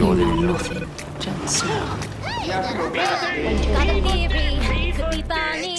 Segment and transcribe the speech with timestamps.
[0.00, 0.06] A
[5.28, 5.76] funny.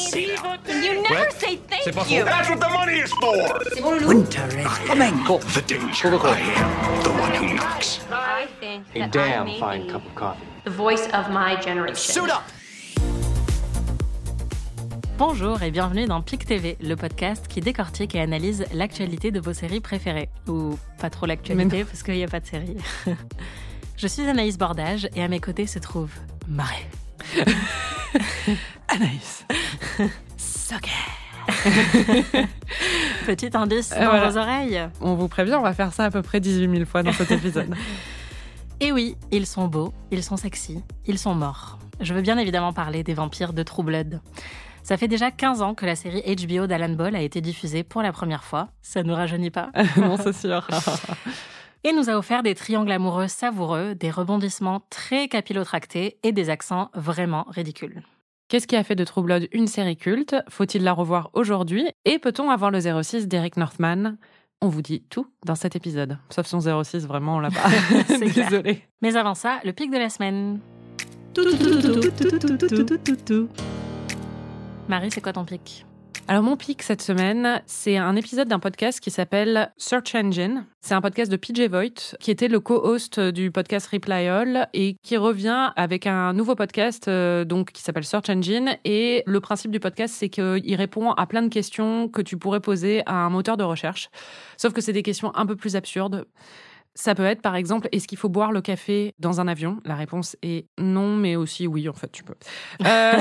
[0.83, 2.23] You never say thank you.
[2.23, 4.07] That's what the money is for!
[4.07, 5.15] Winter is coming.
[5.55, 6.09] The danger.
[6.15, 7.99] I am the one who knocks.
[8.11, 10.45] I think A that I damn may fine be cup of coffee.
[10.65, 12.29] the voice of my generation.
[12.29, 12.43] up!
[15.17, 19.53] Bonjour et bienvenue dans PIC TV, le podcast qui décortique et analyse l'actualité de vos
[19.53, 20.29] séries préférées.
[20.47, 22.77] Ou pas trop l'actualité parce qu'il n'y a pas de série.
[24.01, 26.09] Je suis Anaïs Bordage et à mes côtés se trouve
[26.47, 26.89] Marais.
[28.87, 29.45] Anaïs.
[33.27, 34.27] Petit indice dans voilà.
[34.27, 34.89] vos oreilles.
[35.01, 37.29] On vous prévient, on va faire ça à peu près 18 000 fois dans cet
[37.29, 37.75] épisode.
[38.79, 41.77] Et oui, ils sont beaux, ils sont sexy, ils sont morts.
[41.99, 44.19] Je veux bien évidemment parler des vampires de True Blood.
[44.81, 48.01] Ça fait déjà 15 ans que la série HBO d'Alan Ball a été diffusée pour
[48.01, 48.69] la première fois.
[48.81, 49.69] Ça nous rajeunit pas.
[49.95, 50.67] non, c'est sûr.
[51.83, 56.89] Et nous a offert des triangles amoureux savoureux, des rebondissements très capillotractés et des accents
[56.93, 58.03] vraiment ridicules.
[58.47, 62.19] Qu'est-ce qui a fait de True Blood une série culte Faut-il la revoir aujourd'hui Et
[62.19, 64.17] peut-on avoir le 06 d'Eric Northman
[64.61, 66.17] On vous dit tout dans cet épisode.
[66.29, 67.69] Sauf son 06, vraiment, on l'a pas.
[68.19, 68.75] Clair.
[69.01, 70.59] Mais avant ça, le pic de la semaine.
[74.89, 75.85] Marie, c'est quoi ton pic
[76.31, 80.65] Alors mon pic cette semaine, c'est un épisode d'un podcast qui s'appelle Search Engine.
[80.79, 84.95] C'est un podcast de PJ Voigt, qui était le co-host du podcast Reply All et
[85.03, 88.77] qui revient avec un nouveau podcast euh, donc qui s'appelle Search Engine.
[88.85, 92.61] Et le principe du podcast, c'est qu'il répond à plein de questions que tu pourrais
[92.61, 94.09] poser à un moteur de recherche.
[94.55, 96.25] Sauf que c'est des questions un peu plus absurdes.
[96.93, 99.77] Ça peut être, par exemple, est-ce qu'il faut boire le café dans un avion?
[99.85, 102.35] La réponse est non, mais aussi oui, en fait, tu peux.
[102.85, 103.13] Euh,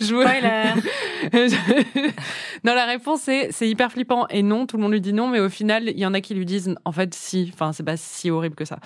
[0.00, 0.22] je vous-
[2.64, 5.28] non, la réponse est c'est hyper flippant et non, tout le monde lui dit non,
[5.28, 7.82] mais au final, il y en a qui lui disent en fait si, enfin, c'est
[7.82, 8.78] pas si horrible que ça.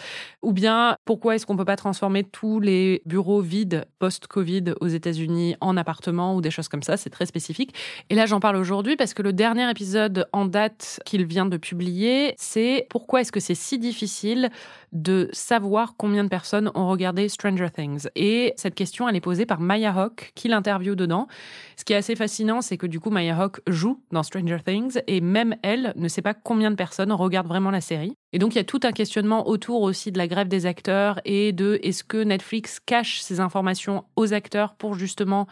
[0.42, 5.56] Ou bien, pourquoi est-ce qu'on peut pas transformer tous les bureaux vides post-Covid aux États-Unis
[5.60, 6.96] en appartements ou des choses comme ça?
[6.96, 7.74] C'est très spécifique.
[8.10, 11.56] Et là, j'en parle aujourd'hui parce que le dernier épisode en date qu'il vient de
[11.56, 14.50] publier, c'est pourquoi est-ce que c'est si difficile
[14.92, 18.08] de savoir combien de personnes ont regardé Stranger Things?
[18.16, 21.28] Et cette question, elle est posée par Maya Hawke, qui l'interviewe dedans.
[21.76, 25.00] Ce qui est assez fascinant, c'est que du coup, Maya Hawke joue dans Stranger Things
[25.06, 28.14] et même elle ne sait pas combien de personnes regardent vraiment la série.
[28.32, 31.20] Et donc, il y a tout un questionnement autour aussi de la grève des acteurs
[31.24, 35.46] et de est-ce que Netflix cache ces informations aux acteurs pour justement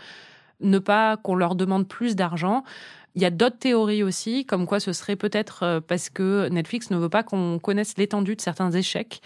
[0.61, 2.65] ne pas qu'on leur demande plus d'argent?
[3.17, 6.91] Il y a d'autres théories aussi, comme quoi ce serait peut-être euh, parce que Netflix
[6.91, 9.23] ne veut pas qu'on connaisse l'étendue de certains échecs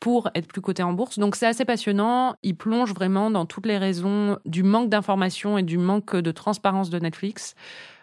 [0.00, 1.18] pour être plus coté en bourse.
[1.18, 2.36] Donc c'est assez passionnant.
[2.42, 6.88] Il plonge vraiment dans toutes les raisons du manque d'information et du manque de transparence
[6.88, 7.54] de Netflix.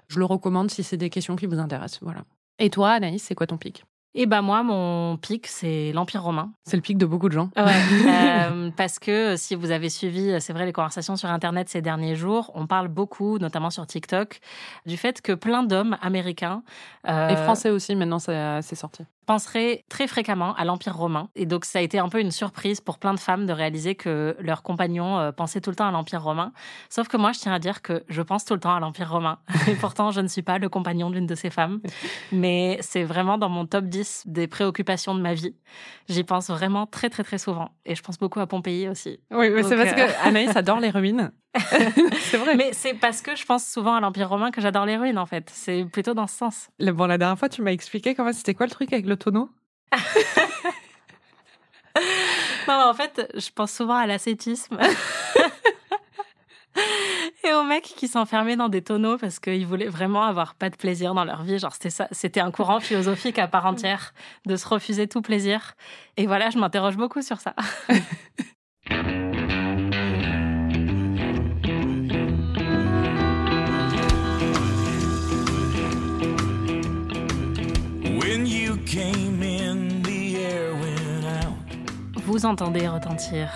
[0.07, 1.99] Je le recommande si c'est des questions qui vous intéressent.
[2.03, 2.23] Voilà.
[2.59, 3.83] Et toi, Anaïs, c'est quoi ton pic?
[4.13, 6.51] Et bah moi, mon pic, c'est l'Empire romain.
[6.65, 7.49] C'est le pic de beaucoup de gens.
[7.55, 7.63] Ouais,
[8.07, 12.15] euh, parce que si vous avez suivi, c'est vrai, les conversations sur Internet ces derniers
[12.15, 14.41] jours, on parle beaucoup, notamment sur TikTok,
[14.85, 16.61] du fait que plein d'hommes américains
[17.07, 19.03] euh, Et français aussi, maintenant, ça- c'est sorti.
[19.31, 21.29] Penseraient très fréquemment à l'Empire romain.
[21.35, 23.95] Et donc, ça a été un peu une surprise pour plein de femmes de réaliser
[23.95, 26.51] que leurs compagnons euh, pensaient tout le temps à l'Empire romain.
[26.89, 29.09] Sauf que moi, je tiens à dire que je pense tout le temps à l'Empire
[29.09, 29.39] romain.
[29.69, 31.79] Et pourtant, je ne suis pas le compagnon d'une de ces femmes.
[32.33, 35.55] Mais c'est vraiment dans mon top 10 des préoccupations de ma vie.
[36.09, 37.69] J'y pense vraiment très, très, très souvent.
[37.85, 39.21] Et je pense beaucoup à Pompéi aussi.
[39.31, 41.31] Oui, mais c'est parce euh, que Anaïs adore les ruines.
[42.21, 42.55] c'est vrai.
[42.55, 45.25] Mais c'est parce que je pense souvent à l'Empire romain que j'adore les ruines, en
[45.25, 45.49] fait.
[45.53, 46.69] C'est plutôt dans ce sens.
[46.79, 49.17] Le- Bon, la dernière fois, tu m'as expliqué comment c'était quoi le truc avec le
[49.17, 49.49] tonneau?
[52.67, 54.77] Non, mais en fait, je pense souvent à l'ascétisme.
[57.43, 60.75] Et aux mecs qui s'enfermaient dans des tonneaux parce qu'ils voulaient vraiment avoir pas de
[60.77, 61.59] plaisir dans leur vie.
[61.59, 64.13] Genre, c'était ça, c'était un courant philosophique à part entière
[64.45, 65.73] de se refuser tout plaisir.
[66.17, 67.55] Et voilà, je m'interroge beaucoup sur ça.
[82.31, 83.49] Vous entendez retentir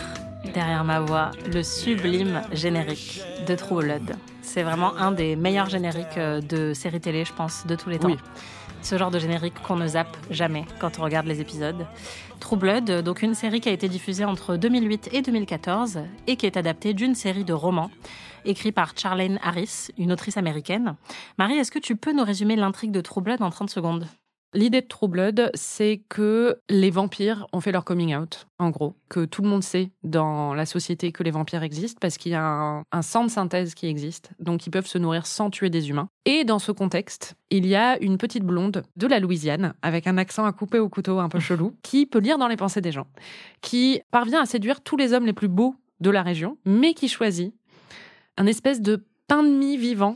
[0.53, 4.17] derrière ma voix le sublime générique de True Blood.
[4.41, 7.99] C'est vraiment un des meilleurs génériques euh, de séries télé, je pense, de tous les
[7.99, 8.09] temps.
[8.09, 8.17] Oui.
[8.81, 11.87] Ce genre de générique qu'on ne zappe jamais quand on regarde les épisodes.
[12.41, 16.35] True Blood, euh, donc une série qui a été diffusée entre 2008 et 2014 et
[16.35, 17.91] qui est adaptée d'une série de romans
[18.43, 20.97] écrits par Charlene Harris, une autrice américaine.
[21.37, 24.05] Marie, est-ce que tu peux nous résumer l'intrigue de True Blood en 30 secondes?
[24.55, 28.95] L'idée de True Blood, c'est que les vampires ont fait leur coming out, en gros.
[29.09, 32.35] Que tout le monde sait dans la société que les vampires existent parce qu'il y
[32.35, 34.31] a un, un sang de synthèse qui existe.
[34.39, 36.07] Donc ils peuvent se nourrir sans tuer des humains.
[36.23, 40.17] Et dans ce contexte, il y a une petite blonde de la Louisiane, avec un
[40.17, 42.93] accent à couper au couteau un peu chelou, qui peut lire dans les pensées des
[42.93, 43.07] gens,
[43.59, 47.09] qui parvient à séduire tous les hommes les plus beaux de la région, mais qui
[47.09, 47.53] choisit
[48.37, 50.15] un espèce de pain de mie vivant,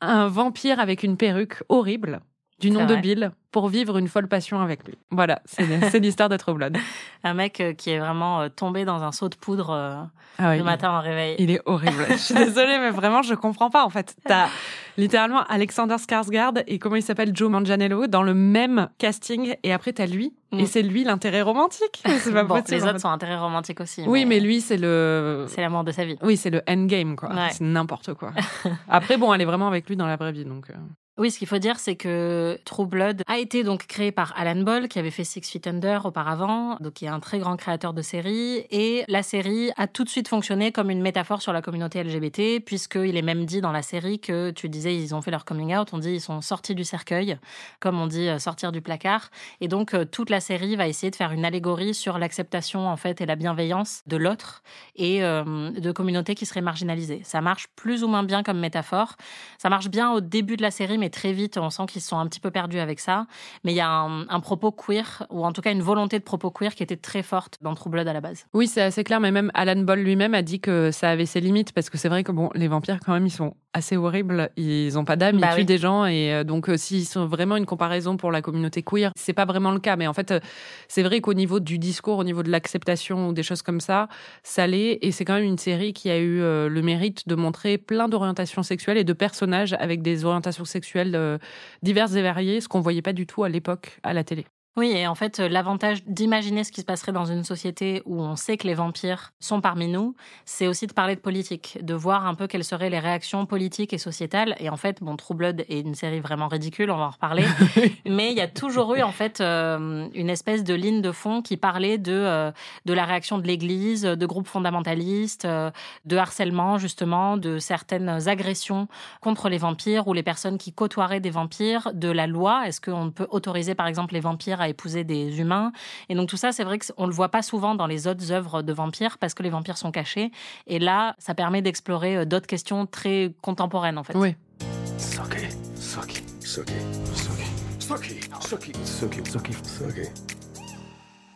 [0.00, 2.20] un vampire avec une perruque horrible,
[2.60, 2.96] du nom de.
[2.96, 4.98] Bill, pour vivre une folle passion avec lui.
[5.12, 6.76] Voilà, c'est l'histoire de Blood.
[7.22, 9.94] Un mec euh, qui est vraiment euh, tombé dans un seau de poudre euh,
[10.38, 11.36] Ah ouais, le matin au réveil.
[11.38, 12.04] Il est horrible.
[12.10, 13.84] je suis désolée, mais vraiment, je comprends pas.
[13.84, 14.48] En fait, t'as
[14.96, 19.92] littéralement Alexander Skarsgård et comment il s'appelle Joe Manganiello dans le même casting, et après
[19.92, 20.60] t'as lui, Mm.
[20.60, 22.02] et c'est lui l'intérêt romantique.
[22.18, 22.76] C'est pas Bon, possible.
[22.78, 22.98] les en autres fait.
[23.02, 24.02] sont intérêts romantiques aussi.
[24.06, 25.46] Oui, mais lui, c'est le.
[25.48, 26.16] c'est l'amour de sa vie.
[26.22, 27.28] Oui, c'est le endgame, quoi.
[27.30, 27.48] Ouais.
[27.50, 28.32] C'est n'importe quoi.
[28.88, 30.66] Après, bon, elle est vraiment avec lui dans la vraie vie, donc.
[31.16, 34.60] Oui, ce qu'il faut dire, c'est que True Blood a été donc créé par Alan
[34.60, 37.94] Ball, qui avait fait Six Feet Under auparavant, donc qui est un très grand créateur
[37.94, 38.66] de séries.
[38.72, 42.58] Et la série a tout de suite fonctionné comme une métaphore sur la communauté LGBT,
[42.64, 45.76] puisqu'il est même dit dans la série que tu disais ils ont fait leur coming
[45.76, 47.38] out, on dit ils sont sortis du cercueil,
[47.78, 49.30] comme on dit euh, sortir du placard.
[49.60, 52.96] Et donc euh, toute la série va essayer de faire une allégorie sur l'acceptation en
[52.96, 54.64] fait et la bienveillance de l'autre
[54.96, 57.20] et euh, de communautés qui seraient marginalisées.
[57.22, 59.14] Ça marche plus ou moins bien comme métaphore.
[59.58, 62.26] Ça marche bien au début de la série, très vite, on sent qu'ils sont un
[62.26, 63.26] petit peu perdus avec ça.
[63.64, 66.24] Mais il y a un, un propos queer, ou en tout cas une volonté de
[66.24, 68.46] propos queer qui était très forte dans True Blood à la base.
[68.54, 71.40] Oui, c'est assez clair, mais même Alan Ball lui-même a dit que ça avait ses
[71.40, 74.50] limites parce que c'est vrai que bon, les vampires quand même, ils sont assez horribles,
[74.56, 75.64] ils ont pas d'âme, Bah ils tuent oui.
[75.64, 79.10] des gens et euh, donc euh, s'ils sont vraiment une comparaison pour la communauté queer,
[79.16, 79.96] c'est pas vraiment le cas.
[79.96, 80.38] Mais en fait, euh,
[80.86, 84.08] c'est vrai qu'au niveau du discours, au niveau de l'acceptation ou des choses comme ça,
[84.44, 87.34] ça l'est et c'est quand même une série qui a eu euh, le mérite de
[87.34, 91.38] montrer plein d'orientations sexuelles et de personnages avec des orientations sexuelles euh,
[91.82, 94.46] diverses et variées, ce qu'on voyait pas du tout à l'époque à la télé.
[94.76, 98.34] Oui, et en fait, l'avantage d'imaginer ce qui se passerait dans une société où on
[98.34, 100.16] sait que les vampires sont parmi nous,
[100.46, 103.92] c'est aussi de parler de politique, de voir un peu quelles seraient les réactions politiques
[103.92, 104.56] et sociétales.
[104.58, 107.44] Et en fait, bon, True Blood est une série vraiment ridicule, on va en reparler.
[108.04, 111.40] Mais il y a toujours eu, en fait, euh, une espèce de ligne de fond
[111.40, 112.50] qui parlait de, euh,
[112.84, 115.70] de la réaction de l'Église, de groupes fondamentalistes, euh,
[116.04, 118.88] de harcèlement, justement, de certaines agressions
[119.20, 122.66] contre les vampires ou les personnes qui côtoieraient des vampires, de la loi.
[122.66, 125.72] Est-ce qu'on peut autoriser, par exemple, les vampires à épouser des humains.
[126.08, 128.32] Et donc tout ça, c'est vrai qu'on ne le voit pas souvent dans les autres
[128.32, 130.30] œuvres de vampires parce que les vampires sont cachés.
[130.66, 134.16] Et là, ça permet d'explorer euh, d'autres questions très contemporaines en fait.
[134.16, 134.34] Oui.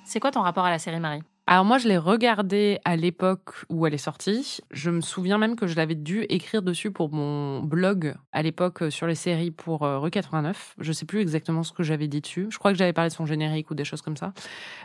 [0.04, 1.22] C'est quoi ton rapport à la série Marie?
[1.50, 4.58] Alors moi, je l'ai regardée à l'époque où elle est sortie.
[4.70, 8.82] Je me souviens même que je l'avais dû écrire dessus pour mon blog à l'époque
[8.82, 10.74] euh, sur les séries pour euh, Rue 89.
[10.78, 12.48] Je sais plus exactement ce que j'avais dit dessus.
[12.50, 14.34] Je crois que j'avais parlé de son générique ou des choses comme ça.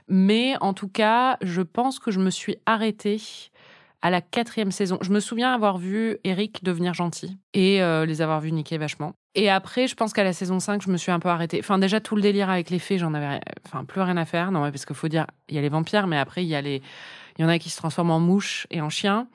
[0.08, 3.20] Mais en tout cas, je pense que je me suis arrêtée
[4.04, 5.00] à la quatrième saison.
[5.02, 9.14] Je me souviens avoir vu Eric devenir gentil et euh, les avoir vus niquer vachement.
[9.34, 11.58] Et après, je pense qu'à la saison 5, je me suis un peu arrêtée.
[11.60, 14.52] Enfin, déjà, tout le délire avec les fées, j'en avais enfin, plus rien à faire.
[14.52, 16.62] Non, parce qu'il faut dire, il y a les vampires, mais après, il y a
[16.62, 16.82] les.
[17.40, 19.28] Il y en a qui se transforment en mouches et en chiens.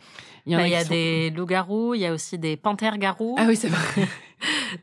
[0.47, 2.12] Il y en Bah, a Il y qui a sont- des loups-garous, il y a
[2.12, 4.06] aussi des panthères-garous, Ah oui, c'est vrai.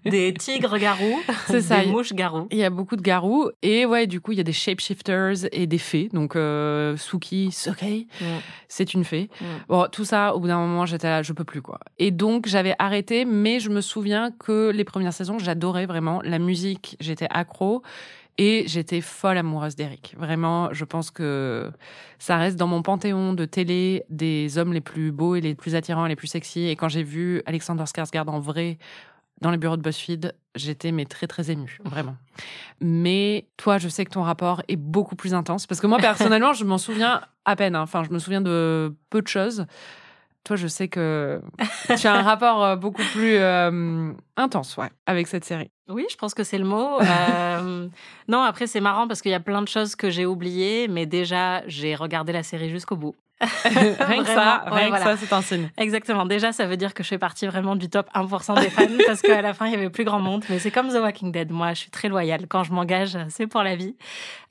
[0.06, 1.82] des tigres-garous, C'est ça.
[1.84, 2.48] des mouches-garous.
[2.52, 3.50] Il y a beaucoup de garous.
[3.62, 6.10] Et ouais, du coup, il y a des shapeshifters et des fées.
[6.14, 8.26] Donc, euh, Suki, Sokei, Mm.
[8.68, 9.30] c'est une fée.
[9.42, 9.46] Mm.
[9.70, 11.80] Bon, tout ça, au bout d'un moment, j'étais là, je peux plus, quoi.
[12.00, 16.40] Et donc, j'avais arrêté, mais je me souviens que les premières saisons, j'adorais vraiment la
[16.40, 17.82] musique, j'étais accro.
[18.38, 20.14] Et j'étais folle amoureuse d'Eric.
[20.18, 21.72] Vraiment, je pense que
[22.20, 25.74] ça reste dans mon panthéon de télé des hommes les plus beaux et les plus
[25.74, 26.68] attirants et les plus sexy.
[26.68, 28.78] Et quand j'ai vu Alexander Skarsgård en vrai
[29.42, 32.16] dans les bureaux de BuzzFeed, j'étais mais très très émue, vraiment.
[32.80, 36.54] Mais toi, je sais que ton rapport est beaucoup plus intense parce que moi personnellement,
[36.54, 37.76] je m'en souviens à peine.
[37.76, 37.82] hein.
[37.82, 39.66] Enfin, je me souviens de peu de choses.
[40.44, 41.42] Toi, je sais que
[41.98, 45.72] tu as un rapport euh, beaucoup plus euh, intense, ouais, avec cette série.
[45.88, 47.00] Oui, je pense que c'est le mot.
[47.56, 47.88] Euh,
[48.28, 51.06] non, après, c'est marrant parce qu'il y a plein de choses que j'ai oubliées, mais
[51.06, 53.16] déjà, j'ai regardé la série jusqu'au bout.
[53.42, 55.70] rien que ça, ouais, rien que ça, c'est un signe.
[55.78, 56.26] Exactement.
[56.26, 59.22] Déjà, ça veut dire que je fais partie vraiment du top 1% des fans parce
[59.22, 60.44] qu'à la fin, il y avait plus grand monde.
[60.50, 61.52] Mais c'est comme The Walking Dead.
[61.52, 62.46] Moi, je suis très loyale.
[62.48, 63.96] Quand je m'engage, c'est pour la vie.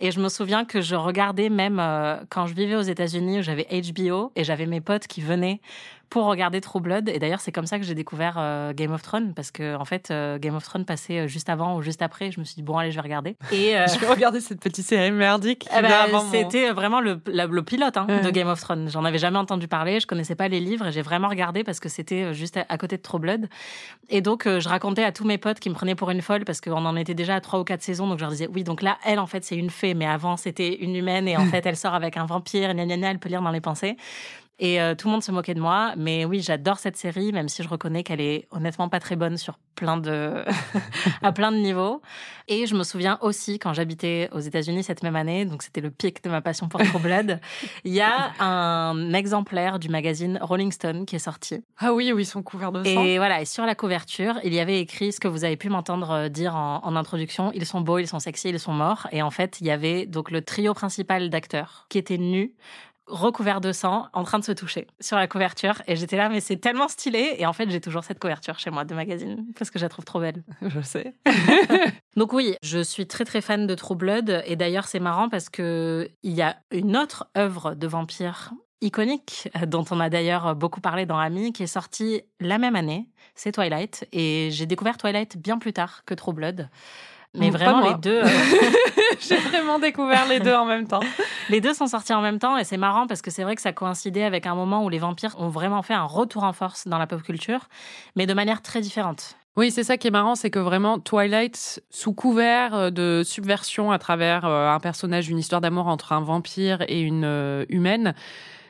[0.00, 3.42] Et je me souviens que je regardais même euh, quand je vivais aux États-Unis où
[3.42, 5.60] j'avais HBO et j'avais mes potes qui venaient
[6.10, 7.08] pour regarder True Blood.
[7.08, 9.84] Et d'ailleurs, c'est comme ça que j'ai découvert euh, Game of Thrones, parce que en
[9.84, 12.30] fait, euh, Game of Thrones passait euh, juste avant ou juste après.
[12.30, 13.36] Je me suis dit, bon, allez, je vais regarder.
[13.52, 15.66] Et euh, Je vais regarder cette petite série merdique.
[15.76, 18.88] eh ben, mon- c'était vraiment le, la- le pilote hein, de Game of Thrones.
[18.90, 21.80] J'en avais jamais entendu parler, je connaissais pas les livres et j'ai vraiment regardé parce
[21.80, 23.48] que c'était juste à, à côté de True Blood.
[24.10, 26.60] Et donc, je racontais à tous mes potes qui me prenaient pour une folle parce
[26.60, 28.06] qu'on en était déjà à trois ou quatre saisons.
[28.06, 30.36] Donc, je leur disais, oui, donc là, elle, en fait, c'est une fée, mais avant,
[30.36, 33.18] c'était une humaine et en fait, elle sort avec un vampire, gna gna gna, elle
[33.18, 33.96] peut lire dans les pensées.
[34.58, 35.94] Et euh, tout le monde se moquait de moi.
[35.96, 39.36] Mais oui, j'adore cette série, même si je reconnais qu'elle est honnêtement pas très bonne
[39.36, 40.44] sur plein de,
[41.22, 42.00] à plein de niveaux.
[42.46, 45.90] Et je me souviens aussi, quand j'habitais aux États-Unis cette même année, donc c'était le
[45.90, 47.40] pic de ma passion pour True Blood,
[47.84, 51.64] il y a un exemplaire du magazine Rolling Stone qui est sorti.
[51.78, 53.04] Ah oui, oui, ils sont couverts de sang.
[53.04, 55.68] Et voilà, et sur la couverture, il y avait écrit ce que vous avez pu
[55.68, 57.50] m'entendre euh, dire en, en introduction.
[57.54, 59.08] Ils sont beaux, ils sont sexy, ils sont morts.
[59.10, 62.52] Et en fait, il y avait donc le trio principal d'acteurs qui étaient nus
[63.06, 65.82] recouverts de sang, en train de se toucher sur la couverture.
[65.86, 67.34] Et j'étais là, mais c'est tellement stylé.
[67.38, 69.88] Et en fait, j'ai toujours cette couverture chez moi de magazine parce que je la
[69.88, 70.42] trouve trop belle.
[70.62, 71.14] Je sais.
[72.16, 75.48] Donc oui, je suis très très fan de True Blood et d'ailleurs c'est marrant parce
[75.48, 80.54] que il y a une autre œuvre de vampire iconique euh, dont on a d'ailleurs
[80.54, 84.96] beaucoup parlé dans Ami qui est sortie la même année, c'est Twilight et j'ai découvert
[84.96, 86.68] Twilight bien plus tard que True Blood.
[87.34, 88.28] Mais vraiment les deux euh,
[89.20, 91.00] J'ai vraiment découvert les deux en même temps.
[91.50, 93.62] les deux sont sortis en même temps et c'est marrant parce que c'est vrai que
[93.62, 96.86] ça coïncidait avec un moment où les vampires ont vraiment fait un retour en force
[96.86, 97.68] dans la pop culture
[98.16, 99.36] mais de manière très différente.
[99.56, 103.92] Oui, c'est ça qui est marrant, c'est que vraiment Twilight, sous couvert euh, de subversion
[103.92, 108.14] à travers euh, un personnage, une histoire d'amour entre un vampire et une humaine,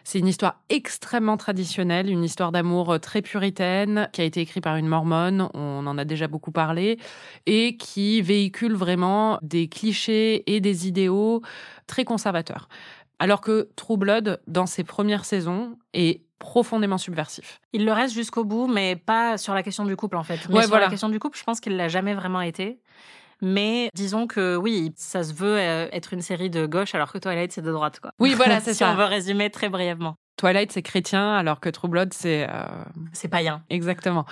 [0.04, 4.62] c'est une histoire extrêmement traditionnelle, une histoire d'amour euh, très puritaine, qui a été écrite
[4.62, 6.98] par une mormone, on en a déjà beaucoup parlé,
[7.46, 11.42] et qui véhicule vraiment des clichés et des idéaux
[11.86, 12.68] très conservateurs.
[13.18, 17.60] Alors que True Blood, dans ses premières saisons, est profondément subversif.
[17.72, 20.40] Il le reste jusqu'au bout, mais pas sur la question du couple en fait.
[20.48, 20.86] Mais Ouais, sur voilà.
[20.86, 22.80] la question du couple, je pense qu'il l'a jamais vraiment été.
[23.44, 27.18] Mais disons que oui, ça se veut euh, être une série de gauche alors que
[27.18, 28.10] Twilight c'est de droite quoi.
[28.18, 28.90] Oui, voilà, c'est si ça.
[28.90, 30.16] on veut résumer très brièvement.
[30.36, 32.46] Twilight, c'est chrétien, alors que True Blood, c'est...
[32.50, 32.64] euh,
[33.12, 33.62] C'est païen.
[33.70, 34.24] Exactement.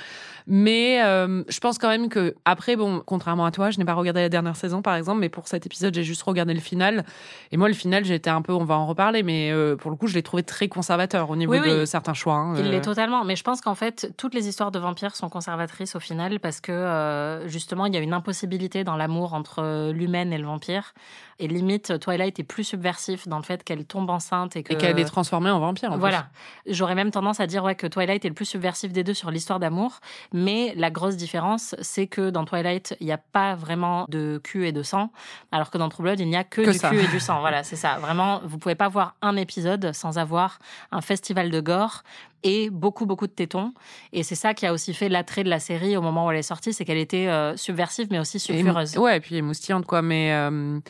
[0.47, 3.95] Mais euh, je pense quand même que après, bon, contrairement à toi, je n'ai pas
[3.95, 7.05] regardé la dernière saison, par exemple, mais pour cet épisode, j'ai juste regardé le final.
[7.53, 9.97] Et moi, le final, été un peu, on va en reparler, mais euh, pour le
[9.97, 11.87] coup, je l'ai trouvé très conservateur au niveau Oui, de oui.
[11.87, 12.35] certains choix.
[12.35, 12.71] hein, Il euh.
[12.71, 13.25] l'est totalement.
[13.25, 16.61] Mais je pense qu'en fait, toutes les histoires de vampires sont conservatrices au final parce
[16.61, 20.47] que euh, justement, il y a une impossibilité dans l'amour entre euh, l'humaine et le
[20.47, 20.93] vampire.
[21.39, 24.73] Et limite, Twilight est plus subversif dans le fait qu'elle tombe enceinte et que.
[24.73, 25.92] Et qu'elle est transformée en vampire.
[25.95, 25.99] En.
[25.99, 26.29] Voilà.
[26.67, 29.31] J'aurais même tendance à dire ouais, que Twilight est le plus subversif des deux sur
[29.31, 30.01] l'histoire d'amour.
[30.33, 34.67] Mais la grosse différence, c'est que dans Twilight, il n'y a pas vraiment de cul
[34.67, 35.11] et de sang.
[35.51, 36.91] Alors que dans True Blood, il n'y a que, Que du ça.
[36.91, 37.41] cul et du sang.
[37.41, 37.99] Voilà, c'est ça.
[37.99, 40.59] Vraiment, vous pouvez pas voir un épisode sans avoir
[40.91, 42.03] un festival de gore
[42.45, 43.73] et beaucoup, beaucoup de tétons.
[44.13, 46.39] Et c'est ça qui a aussi fait l'attrait de la série au moment où elle
[46.39, 48.99] est sortie, c'est qu'elle était euh, subversive, mais aussi Et- sulfureuse.
[48.99, 50.03] ouais, et puis émoustillante, quoi.
[50.03, 50.81] Mais euh,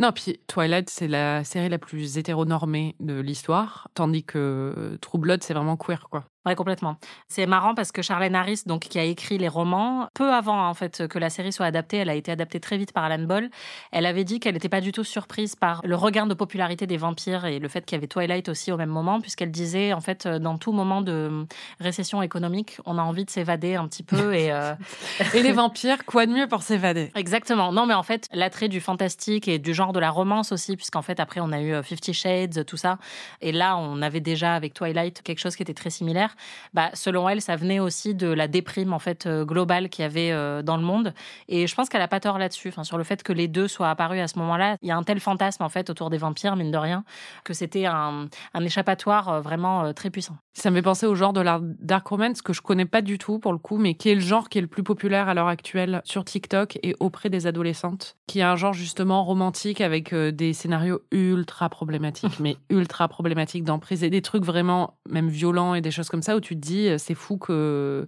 [0.00, 5.42] non, puis Twilight, c'est la série la plus hétéronormée de l'histoire, tandis que True Blood,
[5.42, 6.24] c'est vraiment queer, quoi.
[6.46, 6.96] Ouais, complètement.
[7.28, 10.74] C'est marrant parce que Charlène Harris, donc, qui a écrit les romans, peu avant en
[10.74, 13.50] fait que la série soit adaptée, elle a été adaptée très vite par Alan Ball.
[13.92, 16.96] Elle avait dit qu'elle n'était pas du tout surprise par le regain de popularité des
[16.96, 20.00] vampires et le fait qu'il y avait Twilight aussi au même moment, puisqu'elle disait en
[20.00, 21.46] fait dans tout moment de
[21.78, 24.74] récession économique, on a envie de s'évader un petit peu et euh,
[25.34, 27.10] Et les vampires, quoi de mieux pour s'évader?
[27.14, 27.72] Exactement.
[27.72, 31.02] Non, mais en fait, l'attrait du fantastique et du genre de la romance aussi, puisqu'en
[31.02, 32.98] fait, après, on a eu euh, Fifty Shades, tout ça.
[33.40, 36.29] Et là, on avait déjà avec Twilight quelque chose qui était très similaire.
[36.74, 40.06] Bah, selon elle, ça venait aussi de la déprime, en fait, euh, globale qu'il y
[40.06, 41.14] avait euh, dans le monde.
[41.48, 42.68] Et je pense qu'elle a pas tort là-dessus.
[42.68, 44.76] Enfin, sur le fait que les deux soient apparus à ce moment-là.
[44.82, 47.04] Il y a un tel fantasme, en fait, autour des vampires, mine de rien,
[47.44, 50.36] que c'était un, un échappatoire euh, vraiment très puissant.
[50.52, 53.18] Ça me fait penser au genre de la dark romance que je connais pas du
[53.18, 55.34] tout pour le coup, mais qui est le genre qui est le plus populaire à
[55.34, 60.14] l'heure actuelle sur TikTok et auprès des adolescentes, qui est un genre justement romantique avec
[60.14, 65.80] des scénarios ultra problématiques, mais ultra problématiques d'emprise et des trucs vraiment même violents et
[65.80, 68.06] des choses comme ça où tu te dis euh, c'est fou que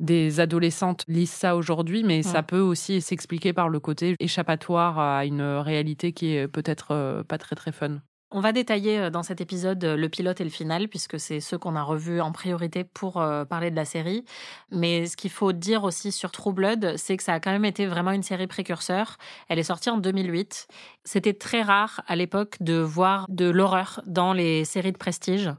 [0.00, 5.24] des adolescentes lisent ça aujourd'hui, mais ça peut aussi s'expliquer par le côté échappatoire à
[5.24, 7.98] une réalité qui est peut-être euh, pas très très fun.
[8.34, 11.56] On va détailler euh, dans cet épisode le pilote et le final, puisque c'est ceux
[11.56, 14.24] qu'on a revus en priorité pour parler de la série.
[14.72, 17.66] Mais ce qu'il faut dire aussi sur True Blood, c'est que ça a quand même
[17.66, 19.18] été vraiment une série précurseur.
[19.48, 20.66] Elle est sortie en 2008.
[21.04, 25.50] C'était très rare à l'époque de voir de l'horreur dans les séries de prestige.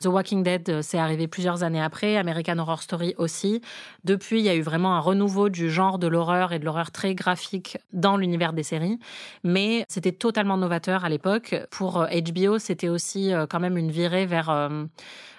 [0.00, 3.62] The Walking Dead, euh, c'est arrivé plusieurs années après, American Horror Story aussi.
[4.04, 6.90] Depuis, il y a eu vraiment un renouveau du genre de l'horreur et de l'horreur
[6.90, 8.98] très graphique dans l'univers des séries.
[9.42, 11.54] Mais c'était totalement novateur à l'époque.
[11.70, 14.84] Pour euh, HBO, c'était aussi euh, quand même une virée vers euh,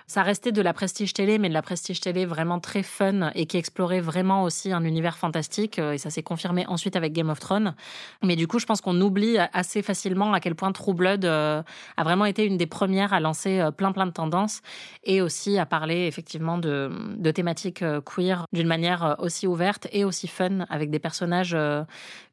[0.10, 3.46] Ça restait de la prestige télé, mais de la prestige télé vraiment très fun et
[3.46, 5.80] qui explorait vraiment aussi un univers fantastique.
[5.80, 7.76] euh, Et ça s'est confirmé ensuite avec Game of Thrones.
[8.24, 11.62] Mais du coup, je pense qu'on oublie assez facilement à quel point True Blood euh,
[11.98, 14.62] a vraiment été une des premières à lancer euh, plein plein de tendances
[15.04, 20.30] et aussi à parler effectivement de, de thématiques queer d'une manière aussi ouverte et aussi
[20.30, 21.56] fun avec des personnages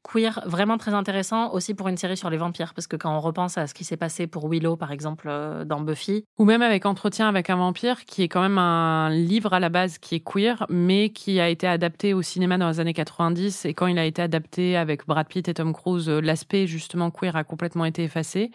[0.05, 3.21] queer vraiment très intéressants aussi pour une série sur les vampires parce que quand on
[3.21, 6.63] repense à ce qui s'est passé pour Willow par exemple euh, dans Buffy, Ou même
[6.63, 10.17] avec Entretien avec un vampire, qui est quand même un livre à la base qui
[10.17, 13.65] est queer, mais qui a été adapté au cinéma dans les années 90.
[13.65, 17.11] Et quand il a été adapté avec Brad Pitt et Tom Cruise, euh, l'aspect justement
[17.11, 18.51] queer a complètement été effacé.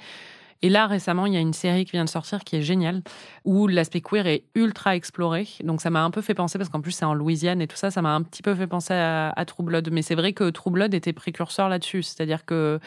[0.62, 3.02] Et là, récemment, il y a une série qui vient de sortir qui est géniale,
[3.46, 5.48] où l'aspect queer est ultra exploré.
[5.64, 7.78] Donc ça m'a un peu fait penser, parce qu'en plus c'est en Louisiane et tout
[7.78, 9.90] ça, ça m'a un petit peu fait penser à, à True Blood.
[9.92, 12.04] Mais c'est vrai que True Blood était précurseur là-dessus.
[12.04, 12.80] C'est-à-dire que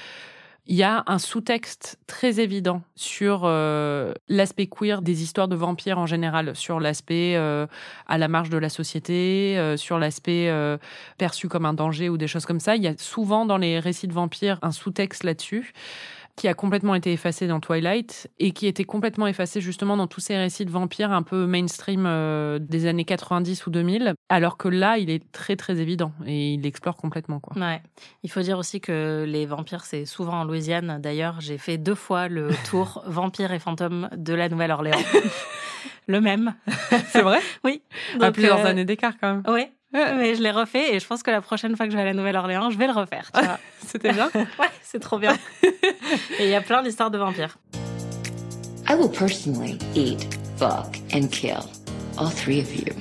[0.67, 5.99] il y a un sous-texte très évident sur euh, l'aspect queer des histoires de vampires
[5.99, 7.67] en général, sur l'aspect euh,
[8.07, 10.53] à la marge de la société, euh, sur l'aspect
[11.19, 12.77] perçu comme un danger ou des choses comme ça.
[12.77, 15.73] Il y a souvent dans les récits de vampires un sous-texte là-dessus
[16.37, 20.21] qui a complètement été effacé dans Twilight et qui était complètement effacé justement dans tous
[20.21, 24.69] ces récits de vampires un peu mainstream euh, des années 90 ou 2000, alors que
[24.69, 27.39] là, il est très très évident et il l'explore complètement.
[27.39, 27.61] Quoi.
[27.61, 27.83] Ouais.
[28.23, 31.01] Il faut dire aussi que les vampires, c'est souvent en Louisiane.
[31.03, 34.99] D'ailleurs, j'ai fait deux fois le tour vampires et fantômes de la Nouvelle-Orléans.
[36.07, 36.55] le même.
[37.09, 37.41] C'est vrai?
[37.65, 37.83] Oui.
[38.15, 39.43] À Donc, plusieurs euh, années d'écart quand même.
[39.49, 39.67] Oui.
[40.17, 42.07] Mais je l'ai refait et je pense que la prochaine fois que je vais à
[42.07, 43.31] la Nouvelle-Orléans, je vais le refaire.
[43.35, 43.59] Tu vois.
[43.87, 44.31] C'était bien.
[44.35, 45.37] ouais, c'est trop bien.
[45.63, 47.59] et il y a plein d'histoires de vampires.
[48.89, 51.63] I will personally eat, fuck, and kill
[52.19, 52.93] all three of you.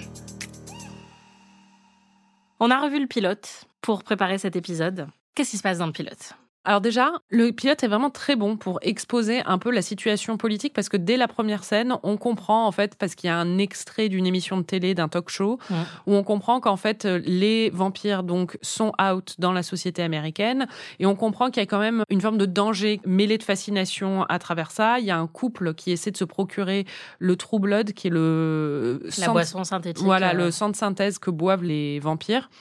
[2.60, 5.08] On a revu le pilote pour préparer cet épisode.
[5.34, 6.36] Qu'est-ce qui se passe dans le pilote?
[6.64, 10.74] Alors déjà, le pilote est vraiment très bon pour exposer un peu la situation politique
[10.76, 13.58] parce que dès la première scène, on comprend en fait, parce qu'il y a un
[13.58, 15.78] extrait d'une émission de télé, d'un talk show, Ouais.
[16.06, 20.68] où on comprend qu'en fait les vampires donc sont out dans la société américaine
[21.00, 24.24] et on comprend qu'il y a quand même une forme de danger mêlé de fascination
[24.30, 25.00] à travers ça.
[25.00, 26.86] Il y a un couple qui essaie de se procurer
[27.18, 30.06] le True Blood, qui est le La sang de- boisson synthétique.
[30.06, 32.52] voilà, euh, le sang de synthèse que boivent les vampires.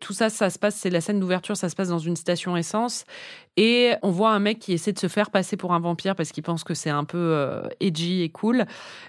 [0.00, 2.56] Tout ça, ça se passe, c'est la scène d'ouverture, ça se passe dans une station
[2.56, 3.04] essence.
[3.56, 6.30] Et on voit un mec qui essaie de se faire passer pour un vampire parce
[6.30, 8.66] qu'il pense que c'est un peu euh, edgy et cool.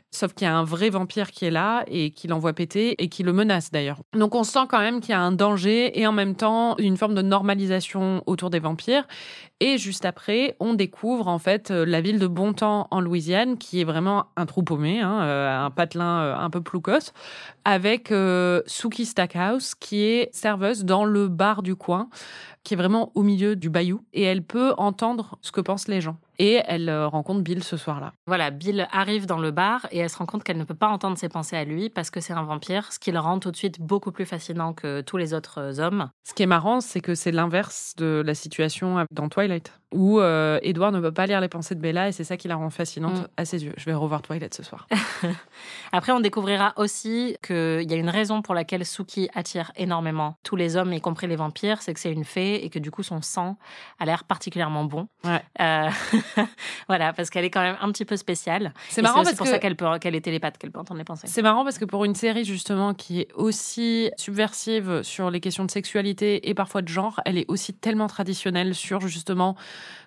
[0.10, 3.10] Sauf qu'il y a un vrai vampire qui est là et qui l'envoie péter et
[3.10, 4.00] qui le menace d'ailleurs.
[4.13, 6.96] Donc on sent quand même qu'il y a un danger et en même temps une
[6.96, 9.06] forme de normalisation autour des vampires.
[9.60, 13.82] Et juste après, on découvre en fait euh, la ville de Bontemps en Louisiane, qui
[13.82, 17.12] est vraiment un trou paumé, hein, euh, un patelin euh, un peu ploucos,
[17.65, 22.10] avec euh, Suki Stackhouse, qui est serveuse dans le bar du coin,
[22.67, 26.01] qui est vraiment au milieu du bayou, et elle peut entendre ce que pensent les
[26.01, 26.17] gens.
[26.39, 28.13] Et elle euh, rencontre Bill ce soir-là.
[28.28, 30.88] Voilà, Bill arrive dans le bar et elle se rend compte qu'elle ne peut pas
[30.88, 33.52] entendre ses pensées à lui parce que c'est un vampire, ce qui le rend tout
[33.52, 36.10] de suite beaucoup plus fascinant que tous les autres euh, hommes.
[36.23, 40.60] Ce qui est marrant, c'est que c'est l'inverse de la situation dans Twilight, où euh,
[40.62, 42.69] Edward ne peut pas lire les pensées de Bella, et c'est ça qui la rend
[42.69, 43.28] fascinante Mm.
[43.38, 43.73] à ses yeux.
[43.78, 44.88] Je vais revoir Twilight ce soir.
[45.91, 50.56] Après, on découvrira aussi qu'il y a une raison pour laquelle Suki attire énormément tous
[50.56, 53.04] les hommes, y compris les vampires, c'est que c'est une fée et que du coup
[53.04, 53.58] son sang
[54.00, 55.08] a l'air particulièrement bon.
[55.23, 55.41] Ouais.
[55.62, 55.89] Euh,
[56.88, 58.74] voilà, parce qu'elle est quand même un petit peu spéciale.
[58.90, 60.98] C'est Et marrant parce pour que ça qu'elle peut, qu'elle est télépathe, qu'elle peut entendre
[60.98, 61.28] les pensées.
[61.28, 65.66] C'est marrant parce que pour une série justement qui est aussi subversive sur les questions
[65.66, 69.56] de sexualité et parfois de genre, elle est aussi tellement traditionnelle sur justement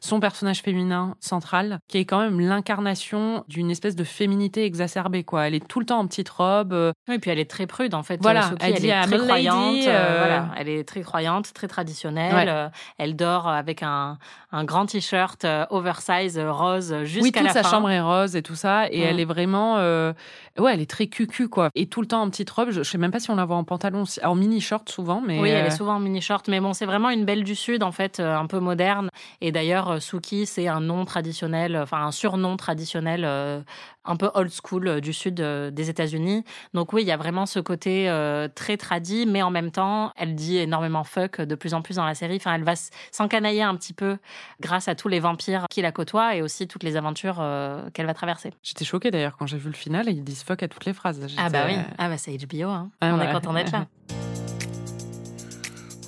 [0.01, 5.25] son personnage féminin central, qui est quand même l'incarnation d'une espèce de féminité exacerbée.
[5.25, 5.49] Quoi.
[5.49, 6.73] Elle est tout le temps en petite robe.
[6.73, 8.19] euh, Oui, puis elle est très prude en fait.
[8.23, 9.77] Voilà, Euh, elle est très lady, croyante.
[9.87, 12.35] euh, voilà, elle est très croyante, très traditionnelle.
[12.49, 12.71] Ouais.
[12.99, 14.19] elle dort avec un,
[14.53, 17.71] un grand t-shirt oversize euh, rose jusqu'à oui, toute la sa fin.
[17.71, 20.13] chambre est rose et tout ça, et elle est vraiment, euh,
[20.59, 22.71] ouais, elle est très cucu quoi, et tout le temps en petite robe.
[22.71, 25.23] Je, je sais même pas si on la voit en pantalon, en mini short souvent,
[25.25, 27.45] mais Oui, elle est euh, souvent en mini short, mais bon, c'est vraiment une belle
[27.45, 29.09] du sud en fait, euh, un peu moderne.
[29.41, 33.61] Et d'ailleurs, euh, Suki, c'est un nom traditionnel, euh, enfin un surnom traditionnel, euh,
[34.05, 36.45] un peu old school euh, du sud euh, des États-Unis.
[36.75, 40.13] Donc oui, il y a vraiment ce côté euh, très tradi, mais en même temps,
[40.17, 42.37] elle dit énormément fuck de plus en plus dans la série.
[42.37, 42.75] Enfin, elle va
[43.11, 44.19] s'encanailler un petit peu
[44.61, 48.07] grâce à tous les vampires qui la côtoient et aussi toutes les aventures euh, qu'elle
[48.07, 48.53] va traverser.
[48.63, 51.21] J'étais choquée d'ailleurs quand j'ai vu le final, ils disent fuck à toutes les phrases.
[51.37, 52.91] Ah bah oui, ah bah c'est HBO, hein.
[53.01, 53.29] Ah on ouais.
[53.29, 53.87] est content d'être là.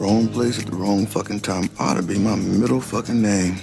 [0.00, 3.57] Wrong place at the wrong fucking time ought to be my middle fucking name.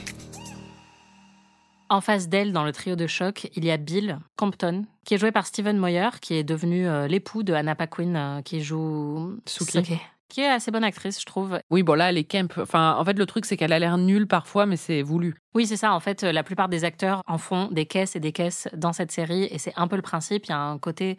[1.90, 5.18] En face d'elle, dans le trio de choc, il y a Bill Compton, qui est
[5.18, 9.40] joué par Steven Moyer, qui est devenu euh, l'époux de Anna Paquin, euh, qui joue
[9.48, 9.98] Suki.
[10.28, 11.60] Qui est assez bonne actrice, je trouve.
[11.72, 12.56] Oui, bon là, elle est camp.
[12.60, 15.34] Enfin, en fait, le truc, c'est qu'elle a l'air nulle parfois, mais c'est voulu.
[15.56, 15.94] Oui, c'est ça.
[15.94, 19.12] En fait, la plupart des acteurs en font des caisses et des caisses dans cette
[19.12, 19.46] série.
[19.52, 20.46] Et c'est un peu le principe.
[20.46, 21.18] Il y a un côté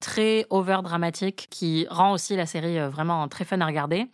[0.00, 4.06] très over dramatique qui rend aussi la série euh, vraiment très fun à regarder.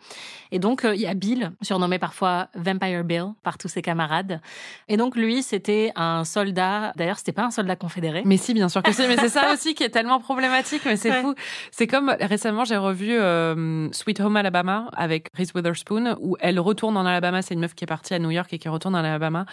[0.50, 4.40] Et donc euh, il y a Bill, surnommé parfois Vampire Bill par tous ses camarades.
[4.88, 6.92] Et donc lui, c'était un soldat.
[6.96, 8.22] D'ailleurs, c'était pas un soldat confédéré.
[8.24, 9.06] Mais si, bien sûr que c'est.
[9.08, 10.82] Mais c'est ça aussi qui est tellement problématique.
[10.86, 11.20] Mais c'est Ouais.
[11.20, 11.34] fou.
[11.70, 16.96] C'est comme récemment, j'ai revu euh, Sweet Home Alabama avec Reese Witherspoon, où elle retourne
[16.96, 17.42] en Alabama.
[17.42, 19.44] C'est une meuf qui est partie à New York et qui retourne en Alabama.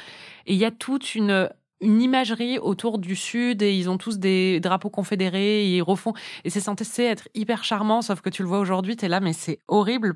[0.46, 1.50] Et il y a toute une
[1.82, 6.14] une imagerie autour du sud et ils ont tous des drapeaux confédérés et ils refont
[6.44, 9.34] et c'est censé être hyper charmant sauf que tu le vois aujourd'hui t'es là mais
[9.34, 10.16] c'est horrible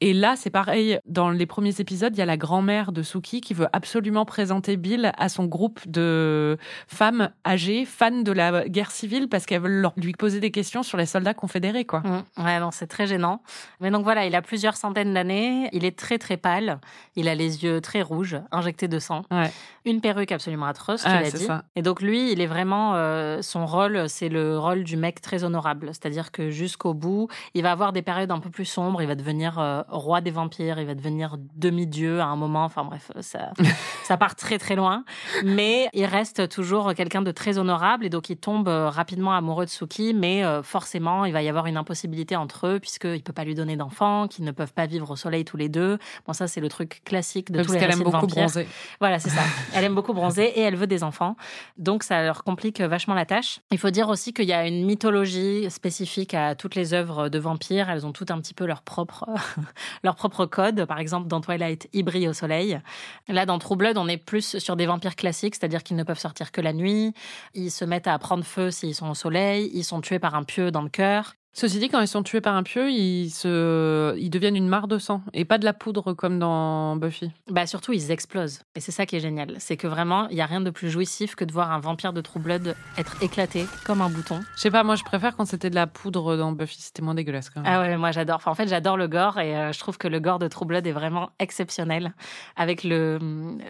[0.00, 3.40] et là c'est pareil dans les premiers épisodes il y a la grand-mère de Suki
[3.40, 8.90] qui veut absolument présenter Bill à son groupe de femmes âgées fans de la guerre
[8.90, 12.60] civile parce qu'elles veulent lui poser des questions sur les soldats confédérés quoi Mm, Ouais,
[12.60, 13.42] non, c'est très gênant.
[13.80, 15.68] Mais donc voilà, il a plusieurs centaines d'années.
[15.72, 16.78] Il est très très pâle.
[17.16, 19.22] Il a les yeux très rouges, injectés de sang.
[19.30, 19.50] Ouais.
[19.86, 21.44] Une perruque absolument atroce, tu Ah, l'as c'est dit.
[21.44, 21.62] ça.
[21.76, 25.44] Et donc lui, il est vraiment euh, son rôle, c'est le rôle du mec très
[25.44, 25.88] honorable.
[25.92, 29.00] C'est-à-dire que jusqu'au bout, il va avoir des périodes un peu plus sombres.
[29.00, 30.78] Il va devenir euh, roi des vampires.
[30.80, 32.64] Il va devenir demi-dieu à un moment.
[32.64, 33.52] Enfin bref, ça,
[34.04, 35.04] ça part très très loin.
[35.44, 39.66] Mais il reste toujours quelqu'un de très honorable et donc il tombe euh, rapidement amoureux
[39.66, 40.14] de Suki.
[40.14, 43.54] Mais euh, forcément, il va y avoir une impossibilité entre eux puisqu'il peut pas lui
[43.54, 45.98] donner d'enfants, qu'ils ne peuvent pas vivre au soleil tous les deux.
[46.26, 48.26] Bon, ça c'est le truc classique de parce tous les qu'elle récits aime de beaucoup
[48.26, 48.42] vampires.
[48.46, 48.66] bronzer
[48.98, 49.42] Voilà, c'est ça.
[49.76, 51.36] Elle aime beaucoup bronzer et elle veut des enfants.
[51.76, 53.60] Donc, ça leur complique vachement la tâche.
[53.70, 57.38] Il faut dire aussi qu'il y a une mythologie spécifique à toutes les œuvres de
[57.38, 57.90] vampires.
[57.90, 59.26] Elles ont toutes un petit peu leur propre,
[60.02, 60.86] leur propre code.
[60.86, 62.80] Par exemple, dans Twilight, ils brillent au soleil.
[63.28, 66.18] Là, dans True Blood, on est plus sur des vampires classiques, c'est-à-dire qu'ils ne peuvent
[66.18, 67.12] sortir que la nuit.
[67.54, 69.70] Ils se mettent à prendre feu s'ils sont au soleil.
[69.74, 71.34] Ils sont tués par un pieu dans le cœur.
[71.58, 74.14] Ceci dit, quand ils sont tués par un pieu, ils, se...
[74.18, 77.30] ils deviennent une mare de sang et pas de la poudre comme dans Buffy.
[77.48, 78.60] Bah surtout, ils explosent.
[78.74, 79.54] Et c'est ça qui est génial.
[79.58, 82.12] C'est que vraiment, il n'y a rien de plus jouissif que de voir un vampire
[82.12, 84.42] de True Blood être éclaté comme un bouton.
[84.54, 87.14] Je sais pas, moi je préfère quand c'était de la poudre dans Buffy, c'était moins
[87.14, 87.72] dégueulasse quand même.
[87.74, 88.36] Ah ouais, moi j'adore.
[88.36, 90.66] Enfin, en fait, j'adore le gore et euh, je trouve que le gore de True
[90.66, 92.12] Blood est vraiment exceptionnel.
[92.56, 93.18] Avec le,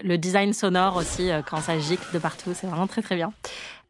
[0.03, 3.33] le design sonore aussi, euh, quand ça gicle de partout, c'est vraiment très très bien.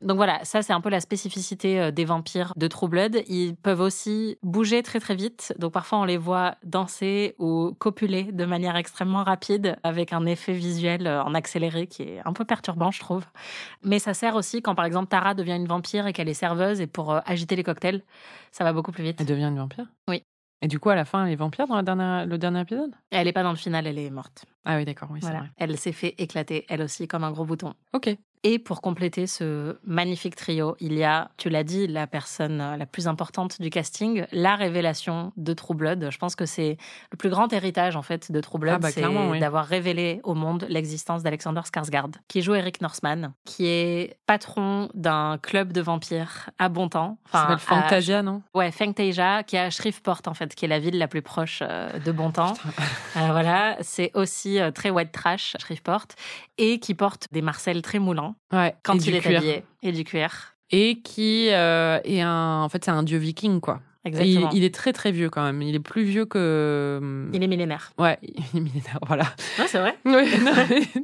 [0.03, 3.23] Donc voilà, ça c'est un peu la spécificité euh, des vampires de True Blood.
[3.29, 5.55] Ils peuvent aussi bouger très très vite.
[5.59, 10.53] Donc parfois on les voit danser ou copuler de manière extrêmement rapide avec un effet
[10.53, 13.25] visuel euh, en accéléré qui est un peu perturbant, je trouve.
[13.83, 16.81] Mais ça sert aussi quand par exemple Tara devient une vampire et qu'elle est serveuse
[16.81, 18.03] et pour euh, agiter les cocktails,
[18.53, 19.21] ça va beaucoup plus vite.
[19.21, 19.87] Elle devient une vampire?
[20.09, 20.23] Oui.
[20.63, 22.91] Et du coup, à la fin, elle est vampire dans la dernière, le dernier épisode?
[23.11, 24.47] Elle est pas dans le final, elle est morte.
[24.65, 25.41] Ah oui, d'accord, oui, Voilà.
[25.41, 25.51] vrai.
[25.59, 27.75] Elle s'est fait éclater, elle aussi, comme un gros bouton.
[27.93, 28.17] Ok.
[28.49, 32.77] Et pour compléter ce magnifique trio, il y a, tu l'as dit, la personne euh,
[32.77, 36.09] la plus importante du casting, la révélation de True Blood.
[36.13, 36.77] Je pense que c'est
[37.11, 39.41] le plus grand héritage en fait de True Blood, Ah bah, c'est oui.
[39.41, 45.39] d'avoir révélé au monde l'existence d'Alexander Skarsgård, qui joue Eric Norseman, qui est patron d'un
[45.43, 47.19] club de vampires à bon temps.
[47.33, 48.43] Ça s'appelle à- Fantasia, non?
[48.55, 51.65] Ouais, Fengtasia, qui est à Shreveport, en fait, qui est la ville la plus proche
[51.67, 52.55] euh, de Bontemps.
[53.17, 56.07] Euh, voilà, c'est aussi très white trash, Shreveport,
[56.59, 58.75] et qui porte des marcelles très moulants Ouais.
[58.83, 59.39] quand il est cuir.
[59.39, 60.55] habillé, et du cuir.
[60.71, 62.63] Et qui euh, est un.
[62.63, 63.81] En fait, c'est un dieu viking, quoi.
[64.05, 64.51] Exactement.
[64.53, 65.61] Il, il est très très vieux quand même.
[65.63, 67.29] Il est plus vieux que.
[67.33, 67.91] Il est millénaire.
[67.99, 69.25] Ouais, il est millénaire, voilà.
[69.59, 69.97] Ouais, c'est vrai.
[70.05, 70.13] Oui,
[70.45, 70.53] non,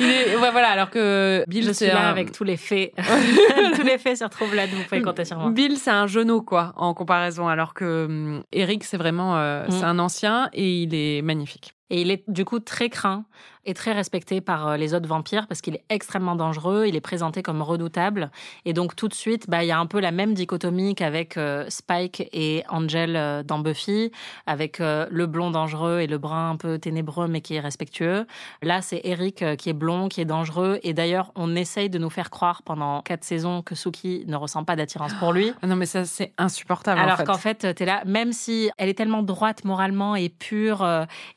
[0.00, 2.56] il est, ouais, voilà, alors que Bill, Je c'est suis là un- avec tous les
[2.56, 2.92] faits.
[3.76, 5.50] tous les faits sur True Blood, vous pouvez compter sur moi.
[5.50, 9.70] Bill, c'est un genou, quoi, en comparaison, alors que hum, Eric, c'est vraiment, euh, Mm.
[9.72, 11.74] c'est un ancien et il est magnifique.
[11.90, 13.24] Et il est du coup très craint
[13.64, 17.00] et très respecté par euh, les autres vampires parce qu'il est extrêmement dangereux, il est
[17.00, 18.30] présenté comme redoutable.
[18.64, 21.36] Et donc tout de suite, bah, il y a un peu la même dichotomie qu'avec
[21.36, 24.10] euh, Spike et Angel euh, dans Buffy,
[24.46, 28.26] avec euh, le blond dangereux et le brun un peu ténébreux mais qui est respectueux.
[28.62, 30.78] Là, c'est Eric qui est blond, qui est dangereux.
[30.82, 34.64] Et d'ailleurs, on essaye de nous faire croire pendant quatre saisons que Suki ne ressent
[34.64, 35.52] pas d'attirance pour lui.
[35.62, 38.88] Ah non, mais ça, c'est insupportable, Alors qu'en fait, tu es là, même si elle
[38.88, 40.86] est tellement droite moralement et pure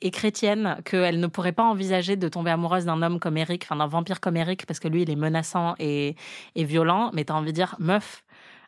[0.01, 3.75] et chrétienne qu'elle ne pourrait pas envisager de tomber amoureuse d'un homme comme Eric, enfin
[3.75, 6.15] d'un vampire comme Eric, parce que lui, il est menaçant et,
[6.55, 8.22] et violent, mais tu as envie de dire, meuf,